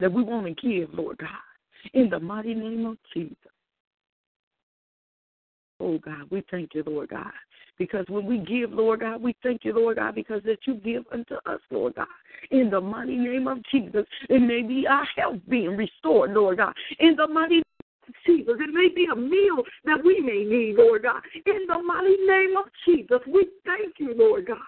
that 0.00 0.12
we 0.12 0.22
want 0.22 0.46
to 0.46 0.68
give, 0.68 0.94
Lord 0.94 1.18
God, 1.18 1.28
in 1.92 2.08
the 2.08 2.18
mighty 2.18 2.54
name 2.54 2.86
of 2.86 2.96
Jesus. 3.12 3.36
Oh, 5.78 5.98
God, 5.98 6.30
we 6.30 6.42
thank 6.50 6.74
you, 6.74 6.82
Lord 6.86 7.10
God, 7.10 7.32
because 7.78 8.06
when 8.08 8.24
we 8.24 8.38
give, 8.38 8.72
Lord 8.72 9.00
God, 9.00 9.20
we 9.20 9.36
thank 9.42 9.64
you, 9.64 9.74
Lord 9.74 9.96
God, 9.96 10.14
because 10.14 10.42
that 10.44 10.58
you 10.66 10.74
give 10.76 11.04
unto 11.12 11.34
us, 11.46 11.60
Lord 11.70 11.96
God, 11.96 12.06
in 12.50 12.70
the 12.70 12.80
mighty 12.80 13.16
name 13.16 13.46
of 13.46 13.58
Jesus. 13.70 14.06
It 14.30 14.40
may 14.40 14.62
be 14.62 14.86
our 14.86 15.06
health 15.16 15.40
being 15.48 15.76
restored, 15.76 16.32
Lord 16.32 16.58
God, 16.58 16.72
in 16.98 17.14
the 17.16 17.26
mighty 17.26 17.62
Jesus. 18.24 18.54
It 18.58 18.72
may 18.72 18.88
be 18.94 19.06
a 19.10 19.16
meal 19.16 19.62
that 19.84 20.02
we 20.04 20.20
may 20.20 20.44
need, 20.44 20.76
Lord 20.76 21.02
God. 21.02 21.22
In 21.44 21.66
the 21.66 21.82
mighty 21.82 22.16
name 22.26 22.56
of 22.56 22.66
Jesus, 22.86 23.18
we 23.26 23.48
thank 23.64 23.94
you, 23.98 24.14
Lord 24.16 24.46
God. 24.46 24.58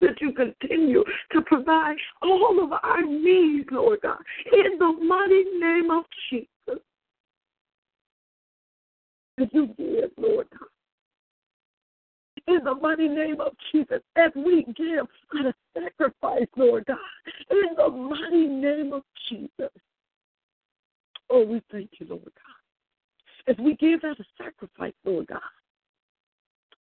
That 0.00 0.20
you 0.20 0.32
continue 0.32 1.04
to 1.32 1.40
provide 1.42 1.96
all 2.22 2.62
of 2.62 2.72
our 2.72 3.02
needs, 3.02 3.68
Lord 3.72 4.00
God, 4.02 4.18
in 4.52 4.78
the 4.78 4.92
mighty 5.04 5.44
name 5.58 5.90
of 5.90 6.04
Jesus. 6.30 6.48
That 9.38 9.54
you 9.54 9.66
give, 9.76 10.10
Lord 10.16 10.46
God 10.50 10.68
in 12.48 12.64
the 12.64 12.74
mighty 12.74 13.08
name 13.08 13.40
of 13.40 13.52
Jesus 13.70 14.00
as 14.16 14.32
we 14.34 14.64
give 14.76 15.06
out 15.38 15.46
a 15.46 15.54
sacrifice, 15.74 16.48
Lord 16.56 16.86
God, 16.86 16.96
in 17.50 17.74
the 17.76 17.88
mighty 17.88 18.46
name 18.46 18.92
of 18.92 19.02
Jesus. 19.28 19.70
Oh, 21.30 21.44
we 21.44 21.62
thank 21.70 21.90
you, 21.98 22.06
Lord 22.08 22.22
God. 22.22 23.52
As 23.52 23.56
we 23.58 23.76
give 23.76 24.00
as 24.04 24.16
a 24.18 24.42
sacrifice, 24.42 24.94
Lord 25.04 25.26
God. 25.26 25.40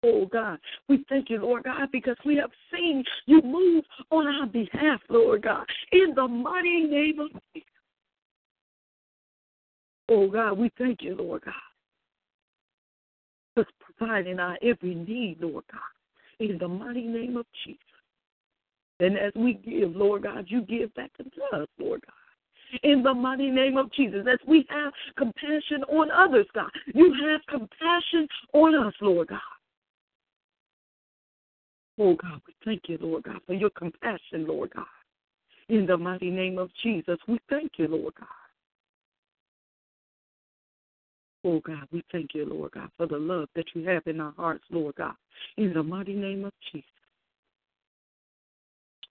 Oh 0.03 0.25
God, 0.25 0.59
we 0.89 1.05
thank 1.11 1.29
you, 1.29 1.43
Lord 1.43 1.65
God, 1.65 1.91
because 1.93 2.17
we 2.25 2.37
have 2.37 2.51
seen 2.73 3.05
you 3.27 3.43
move 3.43 3.85
on 4.11 4.27
our 4.27 4.47
behalf, 4.47 5.01
Lord 5.11 5.43
God, 5.43 5.67
in 5.93 6.15
the 6.15 6.27
mighty 6.27 6.85
name 6.85 7.21
of 7.21 7.31
Jesus. 7.53 7.69
Oh 10.09 10.27
God, 10.29 10.57
we 10.57 10.71
thank 10.79 11.03
you, 11.03 11.17
Lord 11.17 11.43
God, 11.45 11.53
for 13.65 13.93
providing 13.95 14.39
our 14.39 14.59
every 14.63 14.95
need, 14.95 15.39
Lord 15.41 15.65
God, 15.71 16.49
in 16.49 16.59
the 16.59 16.69
mighty 16.69 17.07
name 17.07 17.37
of 17.37 17.47
Jesus. 17.65 17.81
And 19.01 19.17
as 19.19 19.33
we 19.35 19.55
give, 19.55 19.97
Lord 19.97 20.25
God, 20.25 20.47
you 20.49 20.63
give 20.63 20.95
back 20.95 21.11
to 21.19 21.25
us, 21.57 21.69
Lord 21.79 22.03
God 22.07 22.15
in 22.83 23.03
the 23.03 23.15
mighty 23.15 23.51
name 23.51 23.77
of 23.77 23.93
Jesus. 23.93 24.27
As 24.31 24.39
we 24.47 24.67
have 24.71 24.93
compassion 25.17 25.83
on 25.89 26.11
others, 26.11 26.47
God, 26.55 26.71
you 26.95 27.13
have 27.27 27.41
compassion 27.49 28.29
on 28.53 28.75
us, 28.87 28.95
Lord 29.01 29.29
God. 29.29 29.39
Oh 31.99 32.15
God, 32.15 32.41
we 32.47 32.55
thank 32.65 32.83
you, 32.89 32.99
Lord 33.01 33.25
God, 33.25 33.41
for 33.47 33.55
your 33.55 33.71
compassion, 33.71 34.47
Lord 34.47 34.71
God. 34.75 34.87
In 35.69 35.87
the 35.87 35.97
mighty 35.97 36.31
name 36.31 36.59
of 36.59 36.71
Jesus, 36.83 37.19
we 37.29 37.39
thank 37.49 37.73
you, 37.77 37.89
Lord 37.89 38.15
God. 38.19 38.29
Oh 41.45 41.61
God, 41.61 41.87
we 41.91 42.05
thank 42.13 42.35
you, 42.35 42.45
Lord 42.45 42.73
God, 42.73 42.91
for 42.97 43.07
the 43.07 43.17
love 43.17 43.49
that 43.55 43.65
you 43.75 43.87
have 43.89 44.07
in 44.07 44.21
our 44.21 44.35
hearts, 44.37 44.65
Lord 44.71 44.95
God. 44.97 45.15
In 45.57 45.73
the 45.73 45.83
mighty 45.83 46.13
name 46.13 46.45
of 46.45 46.53
Jesus. 46.71 46.87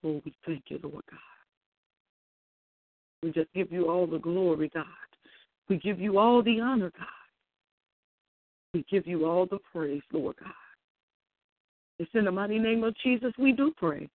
Oh, 0.03 0.21
we 0.23 0.33
thank 0.45 0.63
you, 0.67 0.79
Lord 0.81 1.03
God. 1.09 1.19
We 3.23 3.31
just 3.31 3.51
give 3.53 3.71
you 3.71 3.89
all 3.89 4.07
the 4.07 4.19
glory, 4.19 4.69
God. 4.73 4.85
We 5.67 5.77
give 5.77 5.99
you 5.99 6.19
all 6.19 6.41
the 6.43 6.59
honor, 6.61 6.91
God. 6.97 7.07
We 8.73 8.85
give 8.89 9.07
you 9.07 9.25
all 9.25 9.45
the 9.45 9.59
praise, 9.73 10.03
Lord 10.13 10.35
God. 10.39 10.53
It's 11.97 12.11
in 12.13 12.25
the 12.25 12.31
mighty 12.31 12.59
name 12.59 12.83
of 12.83 12.95
Jesus 13.03 13.33
we 13.37 13.51
do 13.51 13.73
pray. 13.75 14.07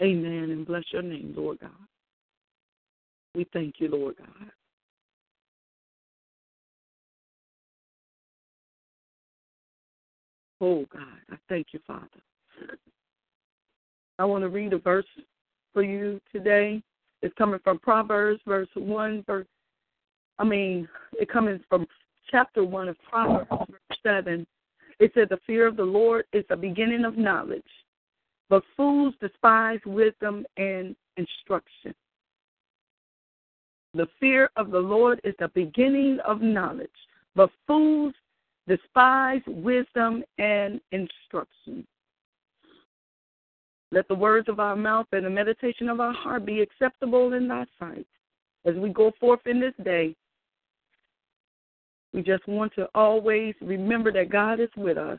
Amen. 0.00 0.50
And 0.50 0.66
bless 0.66 0.82
your 0.92 1.02
name, 1.02 1.34
Lord 1.36 1.60
God. 1.60 1.70
We 3.34 3.46
thank 3.52 3.76
you, 3.78 3.88
Lord 3.88 4.16
God. 4.18 4.50
Oh, 10.64 10.86
God, 10.92 11.02
I 11.28 11.34
thank 11.48 11.68
you, 11.72 11.80
Father. 11.88 12.06
I 14.20 14.24
want 14.24 14.42
to 14.42 14.48
read 14.48 14.72
a 14.72 14.78
verse 14.78 15.04
for 15.72 15.82
you 15.82 16.20
today. 16.30 16.80
It's 17.20 17.34
coming 17.36 17.58
from 17.64 17.80
Proverbs, 17.80 18.40
verse 18.46 18.68
1, 18.74 19.24
verse, 19.26 19.46
I 20.38 20.44
mean, 20.44 20.88
it 21.14 21.28
coming 21.28 21.58
from 21.68 21.88
chapter 22.30 22.64
1 22.64 22.88
of 22.88 22.96
Proverbs, 23.10 23.50
verse 23.50 23.98
7. 24.04 24.46
It 25.00 25.10
said, 25.14 25.28
The 25.30 25.40
fear 25.48 25.66
of 25.66 25.76
the 25.76 25.82
Lord 25.82 26.26
is 26.32 26.44
the 26.48 26.56
beginning 26.56 27.04
of 27.04 27.18
knowledge, 27.18 27.62
but 28.48 28.62
fools 28.76 29.14
despise 29.20 29.80
wisdom 29.84 30.46
and 30.58 30.94
instruction. 31.16 31.92
The 33.94 34.06
fear 34.20 34.48
of 34.56 34.70
the 34.70 34.78
Lord 34.78 35.20
is 35.24 35.34
the 35.40 35.48
beginning 35.48 36.18
of 36.24 36.40
knowledge, 36.40 36.88
but 37.34 37.50
fools 37.66 38.14
despise 38.68 39.42
wisdom 39.46 40.22
and 40.38 40.80
instruction. 40.92 41.86
Let 43.90 44.08
the 44.08 44.14
words 44.14 44.48
of 44.48 44.58
our 44.58 44.76
mouth 44.76 45.06
and 45.12 45.26
the 45.26 45.30
meditation 45.30 45.88
of 45.88 46.00
our 46.00 46.12
heart 46.12 46.46
be 46.46 46.60
acceptable 46.60 47.34
in 47.34 47.48
thy 47.48 47.66
sight. 47.78 48.06
As 48.64 48.74
we 48.76 48.90
go 48.90 49.12
forth 49.20 49.46
in 49.46 49.60
this 49.60 49.74
day, 49.84 50.14
we 52.14 52.22
just 52.22 52.46
want 52.46 52.74
to 52.74 52.88
always 52.94 53.54
remember 53.60 54.12
that 54.12 54.30
God 54.30 54.60
is 54.60 54.68
with 54.76 54.96
us. 54.96 55.18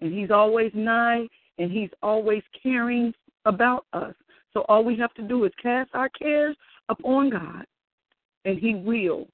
And 0.00 0.12
He's 0.12 0.30
always 0.30 0.70
nigh 0.74 1.26
and 1.58 1.70
He's 1.70 1.90
always 2.02 2.42
caring 2.62 3.12
about 3.44 3.84
us. 3.92 4.14
So 4.52 4.64
all 4.68 4.84
we 4.84 4.96
have 4.96 5.14
to 5.14 5.22
do 5.22 5.44
is 5.44 5.52
cast 5.62 5.90
our 5.94 6.08
cares 6.08 6.56
upon 6.88 7.30
God, 7.30 7.64
and 8.44 8.58
He 8.58 8.74
will. 8.74 9.28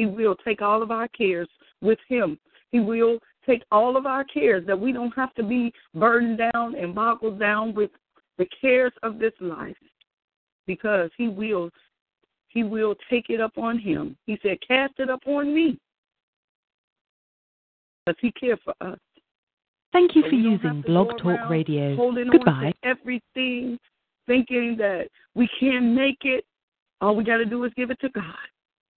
He 0.00 0.06
will 0.06 0.34
take 0.34 0.62
all 0.62 0.82
of 0.82 0.90
our 0.90 1.08
cares 1.08 1.46
with 1.82 1.98
Him. 2.08 2.38
He 2.72 2.80
will 2.80 3.18
take 3.44 3.62
all 3.70 3.98
of 3.98 4.06
our 4.06 4.24
cares 4.24 4.66
that 4.66 4.80
we 4.80 4.92
don't 4.92 5.14
have 5.14 5.34
to 5.34 5.42
be 5.42 5.70
burdened 5.94 6.40
down 6.54 6.74
and 6.74 6.94
boggled 6.94 7.38
down 7.38 7.74
with 7.74 7.90
the 8.38 8.46
cares 8.62 8.94
of 9.02 9.18
this 9.18 9.34
life 9.42 9.76
because 10.66 11.10
He 11.18 11.28
will. 11.28 11.68
He 12.48 12.62
will 12.62 12.94
take 13.10 13.26
it 13.28 13.42
up 13.42 13.58
on 13.58 13.78
him. 13.78 14.16
He 14.24 14.38
said, 14.42 14.56
Cast 14.66 14.94
it 14.98 15.10
up 15.10 15.20
on 15.26 15.54
me. 15.54 15.78
Because 18.06 18.18
he 18.20 18.32
cares 18.32 18.58
for 18.64 18.74
us. 18.80 18.98
Thank 19.92 20.16
you 20.16 20.22
for 20.22 20.34
using 20.34 20.82
Blog 20.84 21.10
Talk 21.18 21.50
Radio. 21.50 21.94
Goodbye. 22.32 22.72
everything, 22.82 23.78
thinking 24.26 24.76
that 24.78 25.08
we 25.34 25.48
can't 25.60 25.94
make 25.94 26.18
it. 26.22 26.44
All 27.00 27.14
we 27.14 27.22
got 27.22 27.36
to 27.36 27.44
do 27.44 27.62
is 27.64 27.72
give 27.76 27.90
it 27.90 28.00
to 28.00 28.08
God. 28.08 28.34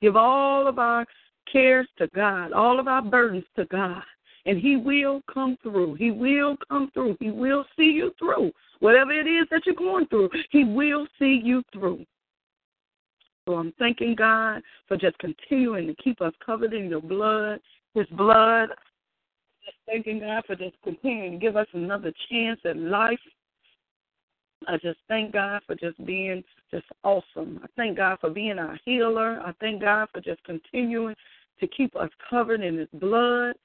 Give 0.01 0.15
all 0.15 0.67
of 0.67 0.79
our 0.79 1.05
cares 1.51 1.87
to 1.97 2.07
God, 2.15 2.51
all 2.51 2.79
of 2.79 2.87
our 2.87 3.01
burdens 3.01 3.45
to 3.55 3.65
God. 3.65 4.01
And 4.45 4.59
He 4.59 4.75
will 4.75 5.21
come 5.33 5.57
through. 5.63 5.95
He 5.95 6.11
will 6.11 6.57
come 6.69 6.91
through. 6.93 7.17
He 7.19 7.31
will 7.31 7.65
see 7.77 7.91
you 7.91 8.11
through. 8.19 8.51
Whatever 8.79 9.11
it 9.11 9.27
is 9.27 9.47
that 9.51 9.61
you're 9.65 9.75
going 9.75 10.07
through, 10.07 10.29
He 10.51 10.65
will 10.65 11.07
see 11.17 11.39
you 11.43 11.63
through. 11.71 12.05
So 13.47 13.55
I'm 13.55 13.73
thanking 13.77 14.15
God 14.15 14.61
for 14.87 14.97
just 14.97 15.17
continuing 15.19 15.87
to 15.87 15.95
keep 15.95 16.21
us 16.21 16.33
covered 16.45 16.73
in 16.73 16.89
your 16.89 17.01
blood, 17.01 17.59
His 17.93 18.07
blood. 18.07 18.69
Just 19.65 19.77
thanking 19.85 20.19
God 20.19 20.43
for 20.45 20.55
just 20.55 20.75
continuing 20.83 21.33
to 21.33 21.37
give 21.37 21.55
us 21.55 21.67
another 21.73 22.11
chance 22.29 22.59
at 22.65 22.77
life. 22.77 23.19
I 24.67 24.77
just 24.77 24.99
thank 25.07 25.33
God 25.33 25.61
for 25.65 25.75
just 25.75 26.03
being 26.05 26.43
just 26.71 26.85
awesome. 27.03 27.59
I 27.63 27.67
thank 27.75 27.97
God 27.97 28.17
for 28.19 28.29
being 28.29 28.59
our 28.59 28.79
healer. 28.85 29.39
I 29.45 29.53
thank 29.59 29.81
God 29.81 30.09
for 30.13 30.21
just 30.21 30.43
continuing 30.43 31.15
to 31.59 31.67
keep 31.67 31.95
us 31.95 32.09
covered 32.29 32.61
in 32.61 32.77
His 32.77 32.89
blood 32.93 33.55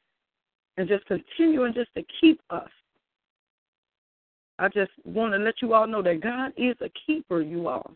and 0.76 0.88
just 0.88 1.04
continuing 1.06 1.74
just 1.74 1.92
to 1.96 2.04
keep 2.20 2.40
us. 2.50 2.68
I 4.58 4.68
just 4.68 4.90
want 5.04 5.32
to 5.32 5.38
let 5.38 5.62
you 5.62 5.74
all 5.74 5.86
know 5.86 6.02
that 6.02 6.20
God 6.20 6.52
is 6.56 6.76
a 6.80 6.90
keeper, 7.06 7.40
you 7.40 7.68
all. 7.68 7.92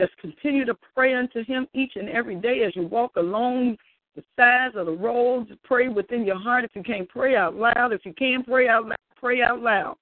Just 0.00 0.16
continue 0.18 0.64
to 0.64 0.76
pray 0.94 1.14
unto 1.14 1.44
Him 1.44 1.68
each 1.74 1.92
and 1.96 2.08
every 2.08 2.36
day 2.36 2.64
as 2.64 2.74
you 2.74 2.82
walk 2.82 3.12
along 3.16 3.76
the 4.16 4.22
sides 4.36 4.76
of 4.76 4.86
the 4.86 4.92
road. 4.92 5.56
Pray 5.64 5.88
within 5.88 6.24
your 6.24 6.38
heart. 6.38 6.64
If 6.64 6.70
you 6.74 6.82
can't 6.82 7.08
pray 7.08 7.36
out 7.36 7.54
loud, 7.54 7.92
if 7.92 8.04
you 8.04 8.12
can 8.12 8.42
pray 8.44 8.68
out 8.68 8.86
loud, 8.86 8.98
pray 9.16 9.42
out 9.42 9.60
loud. 9.60 9.96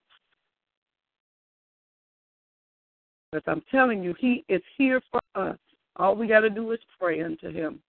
Because 3.33 3.45
I'm 3.47 3.63
telling 3.71 4.03
you, 4.03 4.15
He 4.19 4.45
is 4.49 4.63
here 4.77 5.01
for 5.11 5.21
us. 5.35 5.59
All 5.97 6.15
we 6.15 6.27
got 6.27 6.41
to 6.41 6.51
do 6.51 6.71
is 6.73 6.79
pray 6.99 7.23
unto 7.23 7.51
Him. 7.51 7.81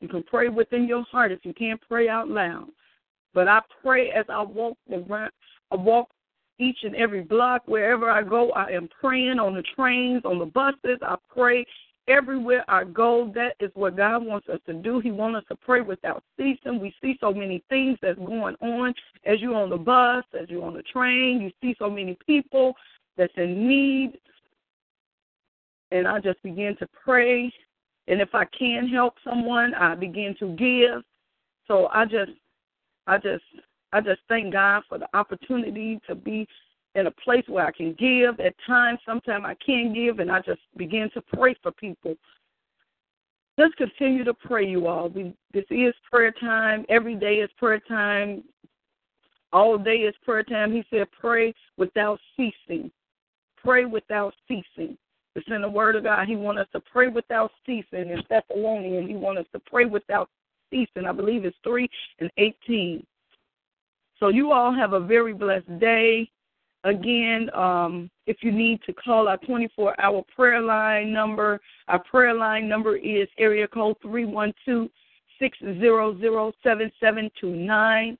You 0.00 0.08
can 0.08 0.22
pray 0.22 0.48
within 0.48 0.88
your 0.88 1.02
heart 1.04 1.32
if 1.32 1.40
you 1.44 1.52
can't 1.52 1.80
pray 1.88 2.08
out 2.08 2.28
loud. 2.28 2.68
But 3.34 3.48
I 3.48 3.60
pray 3.82 4.10
as 4.10 4.24
I 4.28 4.42
walk 4.42 4.76
the 4.88 5.30
I 5.70 5.76
walk 5.76 6.08
each 6.58 6.78
and 6.82 6.96
every 6.96 7.22
block, 7.22 7.62
wherever 7.66 8.10
I 8.10 8.22
go, 8.22 8.50
I 8.52 8.70
am 8.70 8.88
praying 9.00 9.38
on 9.38 9.54
the 9.54 9.62
trains, 9.76 10.22
on 10.24 10.38
the 10.38 10.46
buses. 10.46 10.98
I 11.02 11.16
pray 11.32 11.64
everywhere 12.08 12.64
I 12.68 12.84
go. 12.84 13.30
That 13.34 13.54
is 13.60 13.70
what 13.74 13.96
God 13.96 14.24
wants 14.24 14.48
us 14.48 14.58
to 14.66 14.72
do. 14.72 14.98
He 15.00 15.10
wants 15.10 15.38
us 15.38 15.44
to 15.50 15.56
pray 15.56 15.82
without 15.82 16.24
ceasing. 16.36 16.80
We 16.80 16.92
see 17.00 17.16
so 17.20 17.32
many 17.32 17.62
things 17.68 17.98
that's 18.02 18.18
going 18.18 18.56
on 18.60 18.94
as 19.24 19.40
you're 19.40 19.54
on 19.54 19.70
the 19.70 19.76
bus, 19.76 20.24
as 20.40 20.48
you're 20.48 20.64
on 20.64 20.74
the 20.74 20.82
train. 20.82 21.40
You 21.40 21.52
see 21.60 21.76
so 21.78 21.88
many 21.88 22.16
people 22.26 22.74
that's 23.16 23.32
in 23.36 23.68
need. 23.68 24.18
And 25.90 26.06
I 26.06 26.20
just 26.20 26.42
begin 26.42 26.76
to 26.78 26.88
pray. 27.04 27.52
And 28.08 28.20
if 28.20 28.34
I 28.34 28.44
can 28.46 28.88
help 28.88 29.14
someone, 29.24 29.74
I 29.74 29.94
begin 29.94 30.34
to 30.40 30.54
give. 30.56 31.02
So 31.66 31.88
I 31.92 32.04
just, 32.04 32.32
I 33.06 33.18
just 33.18 33.44
I 33.92 34.00
just 34.00 34.20
thank 34.28 34.52
God 34.52 34.82
for 34.88 34.98
the 34.98 35.08
opportunity 35.14 36.00
to 36.06 36.14
be 36.14 36.46
in 36.94 37.06
a 37.06 37.10
place 37.10 37.44
where 37.48 37.66
I 37.66 37.70
can 37.70 37.94
give. 37.98 38.38
At 38.40 38.54
times, 38.66 38.98
sometimes 39.06 39.44
I 39.46 39.54
can't 39.64 39.94
give, 39.94 40.18
and 40.18 40.30
I 40.30 40.40
just 40.40 40.60
begin 40.76 41.10
to 41.14 41.22
pray 41.22 41.54
for 41.62 41.72
people. 41.72 42.14
Just 43.58 43.76
continue 43.76 44.24
to 44.24 44.34
pray, 44.34 44.66
you 44.66 44.86
all. 44.86 45.08
We, 45.08 45.34
this 45.52 45.64
is 45.70 45.94
prayer 46.10 46.32
time. 46.32 46.84
Every 46.88 47.14
day 47.14 47.36
is 47.36 47.50
prayer 47.56 47.80
time. 47.80 48.44
All 49.52 49.78
day 49.78 49.96
is 49.96 50.14
prayer 50.24 50.42
time. 50.42 50.72
He 50.72 50.84
said, 50.90 51.06
pray 51.18 51.54
without 51.76 52.20
ceasing. 52.36 52.90
Pray 53.56 53.86
without 53.86 54.34
ceasing. 54.46 54.96
It's 55.38 55.46
in 55.54 55.62
the 55.62 55.68
Word 55.68 55.94
of 55.94 56.02
God. 56.02 56.26
He 56.26 56.34
wants 56.34 56.62
us 56.62 56.66
to 56.72 56.80
pray 56.80 57.06
without 57.06 57.52
ceasing. 57.64 58.10
In 58.10 58.22
Thessalonians, 58.28 59.08
He 59.08 59.14
wants 59.14 59.42
us 59.42 59.46
to 59.52 59.60
pray 59.60 59.84
without 59.84 60.28
ceasing. 60.68 61.06
I 61.06 61.12
believe 61.12 61.44
it's 61.44 61.56
3 61.62 61.88
and 62.18 62.30
18. 62.36 63.06
So 64.18 64.28
you 64.28 64.50
all 64.50 64.74
have 64.74 64.94
a 64.94 65.00
very 65.00 65.32
blessed 65.32 65.78
day. 65.78 66.28
Again, 66.82 67.50
um, 67.54 68.10
if 68.26 68.38
you 68.42 68.50
need 68.50 68.80
to 68.86 68.92
call 68.92 69.28
our 69.28 69.36
24 69.38 70.00
hour 70.00 70.24
prayer 70.34 70.60
line 70.60 71.12
number, 71.12 71.60
our 71.86 72.02
prayer 72.02 72.34
line 72.34 72.68
number 72.68 72.96
is 72.96 73.28
area 73.38 73.68
code 73.68 73.96
312 74.02 74.88
600 75.38 76.54
7729. 76.64 78.18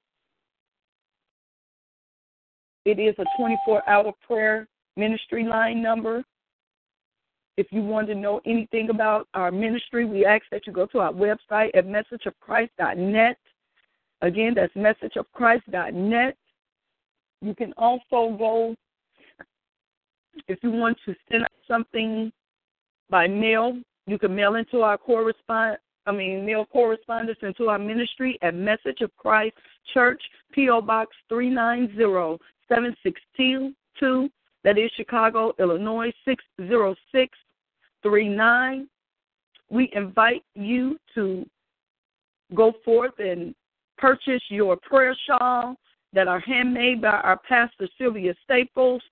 It 2.85 2.99
is 3.01 3.15
a 3.19 3.25
24 3.37 3.89
hour 3.89 4.13
prayer 4.25 4.69
ministry 4.97 5.45
line 5.45 5.83
number. 5.83 6.25
If 7.59 7.67
you 7.71 7.83
want 7.83 8.07
to 8.07 8.15
know 8.15 8.41
anything 8.47 8.89
about 8.89 9.27
our 9.35 9.51
ministry, 9.51 10.05
we 10.05 10.25
ask 10.25 10.45
that 10.53 10.67
you 10.67 10.73
go 10.73 10.87
to 10.87 11.01
our 11.01 11.13
website 11.13 11.71
at 11.75 11.87
messageofchrist.net 11.87 13.37
Again, 14.21 14.55
that's 14.55 14.75
messageofchrist.net. 14.75 16.37
You 17.41 17.55
can 17.55 17.73
also 17.77 18.37
go, 18.37 18.75
if 20.49 20.59
you 20.63 20.73
want 20.73 20.99
to 21.07 21.15
send 21.31 21.47
something 21.69 22.33
by 23.11 23.29
mail, 23.29 23.79
you 24.07 24.19
can 24.19 24.35
mail 24.35 24.57
into 24.57 24.81
our 24.83 24.99
correspond. 24.99 25.79
I 26.07 26.13
mean, 26.13 26.45
mail 26.45 26.67
correspondence 26.67 27.39
into 27.43 27.69
our 27.69 27.79
ministry 27.79 28.39
at 28.43 28.55
Message 28.55 29.03
of 29.03 29.17
Christ 29.17 29.55
Church, 29.95 30.21
P.O. 30.53 30.81
Box 30.81 31.15
390-762. 31.31 32.41
That 34.65 34.79
is 34.79 34.91
Chicago, 34.97 35.55
Illinois 35.61 36.13
60639. 38.05 38.89
We 39.71 39.91
invite 39.93 40.43
you 40.55 40.99
to 41.15 41.47
go 42.55 42.73
forth 42.85 43.19
and 43.19 43.55
purchase 43.99 44.43
your 44.49 44.77
prayer 44.77 45.15
shawl 45.27 45.77
that 46.13 46.29
are 46.29 46.41
handmade 46.41 47.03
by 47.03 47.09
our 47.09 47.39
pastor 47.49 47.89
Sylvia 47.99 48.35
Staples. 48.45 49.03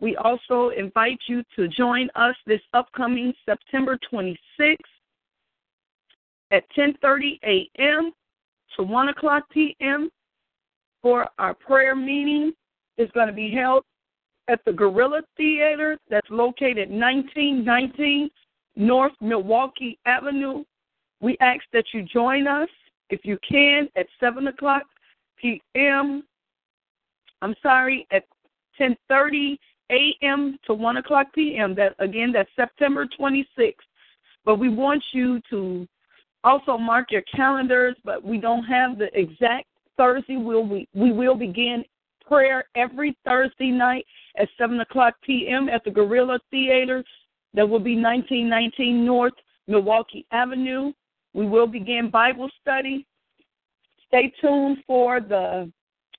We 0.00 0.16
also 0.16 0.70
invite 0.70 1.18
you 1.28 1.42
to 1.56 1.68
join 1.68 2.08
us 2.14 2.34
this 2.46 2.60
upcoming 2.72 3.32
September 3.44 3.98
26th 4.12 4.76
at 6.50 6.64
10:30 6.76 7.38
a.m. 7.44 8.12
to 8.76 8.82
1 8.82 9.08
o'clock 9.08 9.44
p.m. 9.50 10.10
for 11.02 11.28
our 11.38 11.54
prayer 11.54 11.94
meeting. 11.94 12.52
It's 12.96 13.12
going 13.12 13.26
to 13.26 13.32
be 13.32 13.50
held 13.50 13.84
at 14.48 14.60
the 14.64 14.72
Gorilla 14.72 15.22
Theater 15.36 15.98
that's 16.08 16.28
located 16.30 16.90
1919 16.90 18.30
North 18.76 19.12
Milwaukee 19.20 19.98
Avenue. 20.06 20.64
We 21.20 21.36
ask 21.40 21.62
that 21.72 21.84
you 21.92 22.02
join 22.02 22.46
us 22.46 22.68
if 23.10 23.20
you 23.24 23.38
can, 23.48 23.88
at 23.96 24.06
7 24.20 24.48
o'clock 24.48 24.82
p.m., 25.40 26.24
I'm 27.42 27.54
sorry, 27.62 28.06
at 28.10 28.24
10.30 28.80 29.58
a.m. 29.90 30.58
to 30.66 30.74
1 30.74 30.96
o'clock 30.96 31.26
p.m. 31.34 31.74
That 31.74 31.94
Again, 31.98 32.32
that's 32.32 32.48
September 32.56 33.06
26th. 33.18 33.74
But 34.44 34.56
we 34.58 34.68
want 34.68 35.02
you 35.12 35.40
to 35.50 35.86
also 36.42 36.76
mark 36.76 37.10
your 37.10 37.22
calendars, 37.22 37.96
but 38.04 38.24
we 38.24 38.38
don't 38.38 38.64
have 38.64 38.98
the 38.98 39.08
exact 39.18 39.66
Thursday. 39.96 40.36
We'll, 40.36 40.66
we, 40.66 40.88
we 40.94 41.12
will 41.12 41.34
begin 41.34 41.84
prayer 42.26 42.64
every 42.74 43.16
Thursday 43.24 43.70
night 43.70 44.04
at 44.38 44.48
7 44.58 44.80
o'clock 44.80 45.14
p.m. 45.22 45.68
at 45.68 45.84
the 45.84 45.90
Gorilla 45.90 46.38
Theater. 46.50 47.04
That 47.54 47.68
will 47.68 47.78
be 47.78 47.94
1919 47.94 49.06
North 49.06 49.34
Milwaukee 49.68 50.26
Avenue. 50.32 50.92
We 51.34 51.46
will 51.46 51.66
begin 51.66 52.10
Bible 52.10 52.50
study. 52.60 53.06
Stay 54.08 54.32
tuned 54.40 54.78
for 54.86 55.20
the 55.20 55.70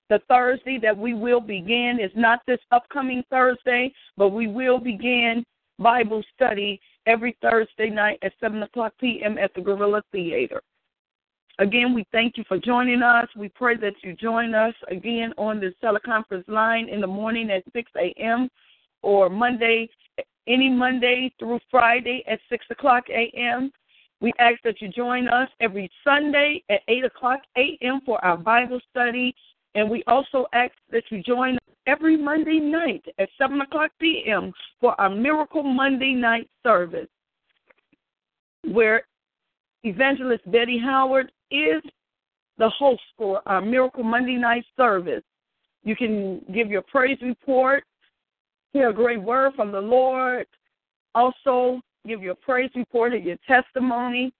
the 0.09 0.19
Thursday 0.27 0.77
that 0.81 0.95
we 0.95 1.13
will 1.13 1.41
begin. 1.41 1.97
It's 1.99 2.15
not 2.15 2.41
this 2.45 2.59
upcoming 2.71 3.23
Thursday, 3.29 3.91
but 4.17 4.29
we 4.29 4.47
will 4.47 4.77
begin 4.77 5.43
Bible 5.79 6.23
study 6.35 6.79
every 7.07 7.35
Thursday 7.41 7.89
night 7.89 8.19
at 8.21 8.33
7 8.39 8.61
o'clock 8.63 8.93
p.m. 8.99 9.37
at 9.37 9.53
the 9.55 9.61
Gorilla 9.61 10.03
Theater. 10.11 10.61
Again, 11.59 11.93
we 11.93 12.05
thank 12.11 12.37
you 12.37 12.43
for 12.47 12.57
joining 12.57 13.01
us. 13.01 13.27
We 13.35 13.47
pray 13.47 13.77
that 13.77 13.93
you 14.03 14.13
join 14.13 14.53
us 14.53 14.73
again 14.89 15.33
on 15.37 15.61
this 15.61 15.73
teleconference 15.81 16.47
line 16.49 16.89
in 16.89 16.99
the 16.99 17.07
morning 17.07 17.49
at 17.49 17.63
6 17.71 17.91
a.m. 17.97 18.49
or 19.01 19.29
Monday, 19.29 19.89
any 20.47 20.69
Monday 20.69 21.33
through 21.39 21.59
Friday 21.71 22.23
at 22.27 22.39
6 22.49 22.65
o'clock 22.71 23.05
a.m. 23.09 23.71
We 24.19 24.33
ask 24.37 24.61
that 24.63 24.81
you 24.81 24.89
join 24.89 25.29
us 25.29 25.47
every 25.61 25.89
Sunday 26.03 26.61
at 26.69 26.81
8 26.89 27.05
o'clock 27.05 27.39
a.m. 27.57 28.01
for 28.05 28.23
our 28.23 28.37
Bible 28.37 28.81
study. 28.89 29.33
And 29.75 29.89
we 29.89 30.03
also 30.07 30.47
ask 30.51 30.73
that 30.91 31.03
you 31.09 31.23
join 31.23 31.55
us 31.55 31.75
every 31.87 32.17
Monday 32.17 32.59
night 32.59 33.05
at 33.17 33.29
7 33.37 33.61
o'clock 33.61 33.91
p.m. 33.99 34.51
for 34.81 34.99
our 34.99 35.09
Miracle 35.09 35.63
Monday 35.63 36.13
night 36.13 36.49
service, 36.63 37.07
where 38.63 39.05
Evangelist 39.83 40.49
Betty 40.51 40.79
Howard 40.79 41.31
is 41.51 41.81
the 42.57 42.69
host 42.69 43.01
for 43.17 43.41
our 43.45 43.61
Miracle 43.61 44.03
Monday 44.03 44.35
night 44.35 44.65
service. 44.77 45.23
You 45.83 45.95
can 45.95 46.41
give 46.53 46.69
your 46.69 46.81
praise 46.81 47.17
report, 47.21 47.83
hear 48.73 48.89
a 48.89 48.93
great 48.93 49.21
word 49.21 49.53
from 49.55 49.71
the 49.71 49.81
Lord, 49.81 50.47
also 51.13 51.81
give 52.05 52.21
your 52.21 52.35
praise 52.35 52.71
report 52.75 53.13
and 53.13 53.23
your 53.23 53.37
testimony, 53.47 54.33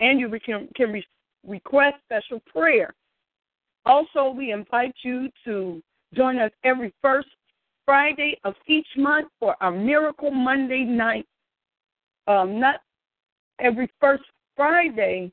and 0.00 0.18
you 0.18 0.28
can, 0.44 0.68
can 0.74 0.92
re- 0.92 1.06
request 1.46 1.96
special 2.04 2.40
prayer. 2.52 2.92
Also, 3.84 4.30
we 4.30 4.52
invite 4.52 4.94
you 5.02 5.28
to 5.44 5.82
join 6.14 6.38
us 6.38 6.50
every 6.64 6.92
first 7.02 7.28
Friday 7.84 8.38
of 8.44 8.54
each 8.66 8.86
month 8.96 9.28
for 9.40 9.56
our 9.60 9.72
Miracle 9.72 10.30
Monday 10.30 10.84
night. 10.84 11.26
Um, 12.26 12.60
not 12.60 12.80
every 13.58 13.90
first 14.00 14.22
Friday 14.56 15.32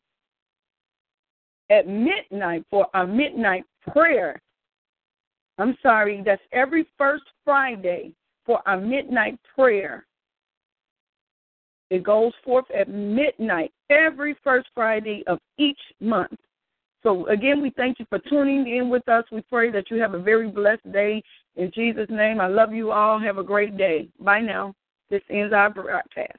at 1.69 1.87
midnight 1.87 2.65
for 2.69 2.87
our 2.93 3.07
midnight 3.07 3.63
prayer. 3.91 4.41
I'm 5.57 5.77
sorry, 5.81 6.21
that's 6.25 6.41
every 6.51 6.87
first 6.97 7.23
Friday 7.43 8.13
for 8.45 8.61
our 8.65 8.79
midnight 8.79 9.37
prayer. 9.55 10.05
It 11.89 12.03
goes 12.03 12.33
forth 12.43 12.65
at 12.71 12.87
midnight 12.87 13.71
every 13.89 14.35
first 14.43 14.67
Friday 14.73 15.23
of 15.27 15.39
each 15.57 15.79
month. 15.99 16.37
So, 17.01 17.27
again, 17.27 17.61
we 17.61 17.71
thank 17.71 17.99
you 17.99 18.05
for 18.09 18.19
tuning 18.19 18.67
in 18.75 18.89
with 18.89 19.07
us. 19.07 19.23
We 19.31 19.41
pray 19.49 19.71
that 19.71 19.89
you 19.89 19.99
have 20.01 20.13
a 20.13 20.19
very 20.19 20.49
blessed 20.49 20.91
day. 20.91 21.23
In 21.55 21.71
Jesus' 21.73 22.09
name, 22.09 22.41
I 22.41 22.47
love 22.47 22.73
you 22.73 22.91
all. 22.91 23.19
Have 23.19 23.37
a 23.37 23.43
great 23.43 23.77
day. 23.77 24.09
Bye 24.19 24.41
now. 24.41 24.73
This 25.09 25.21
ends 25.29 25.53
our 25.53 25.69
broadcast. 25.69 26.37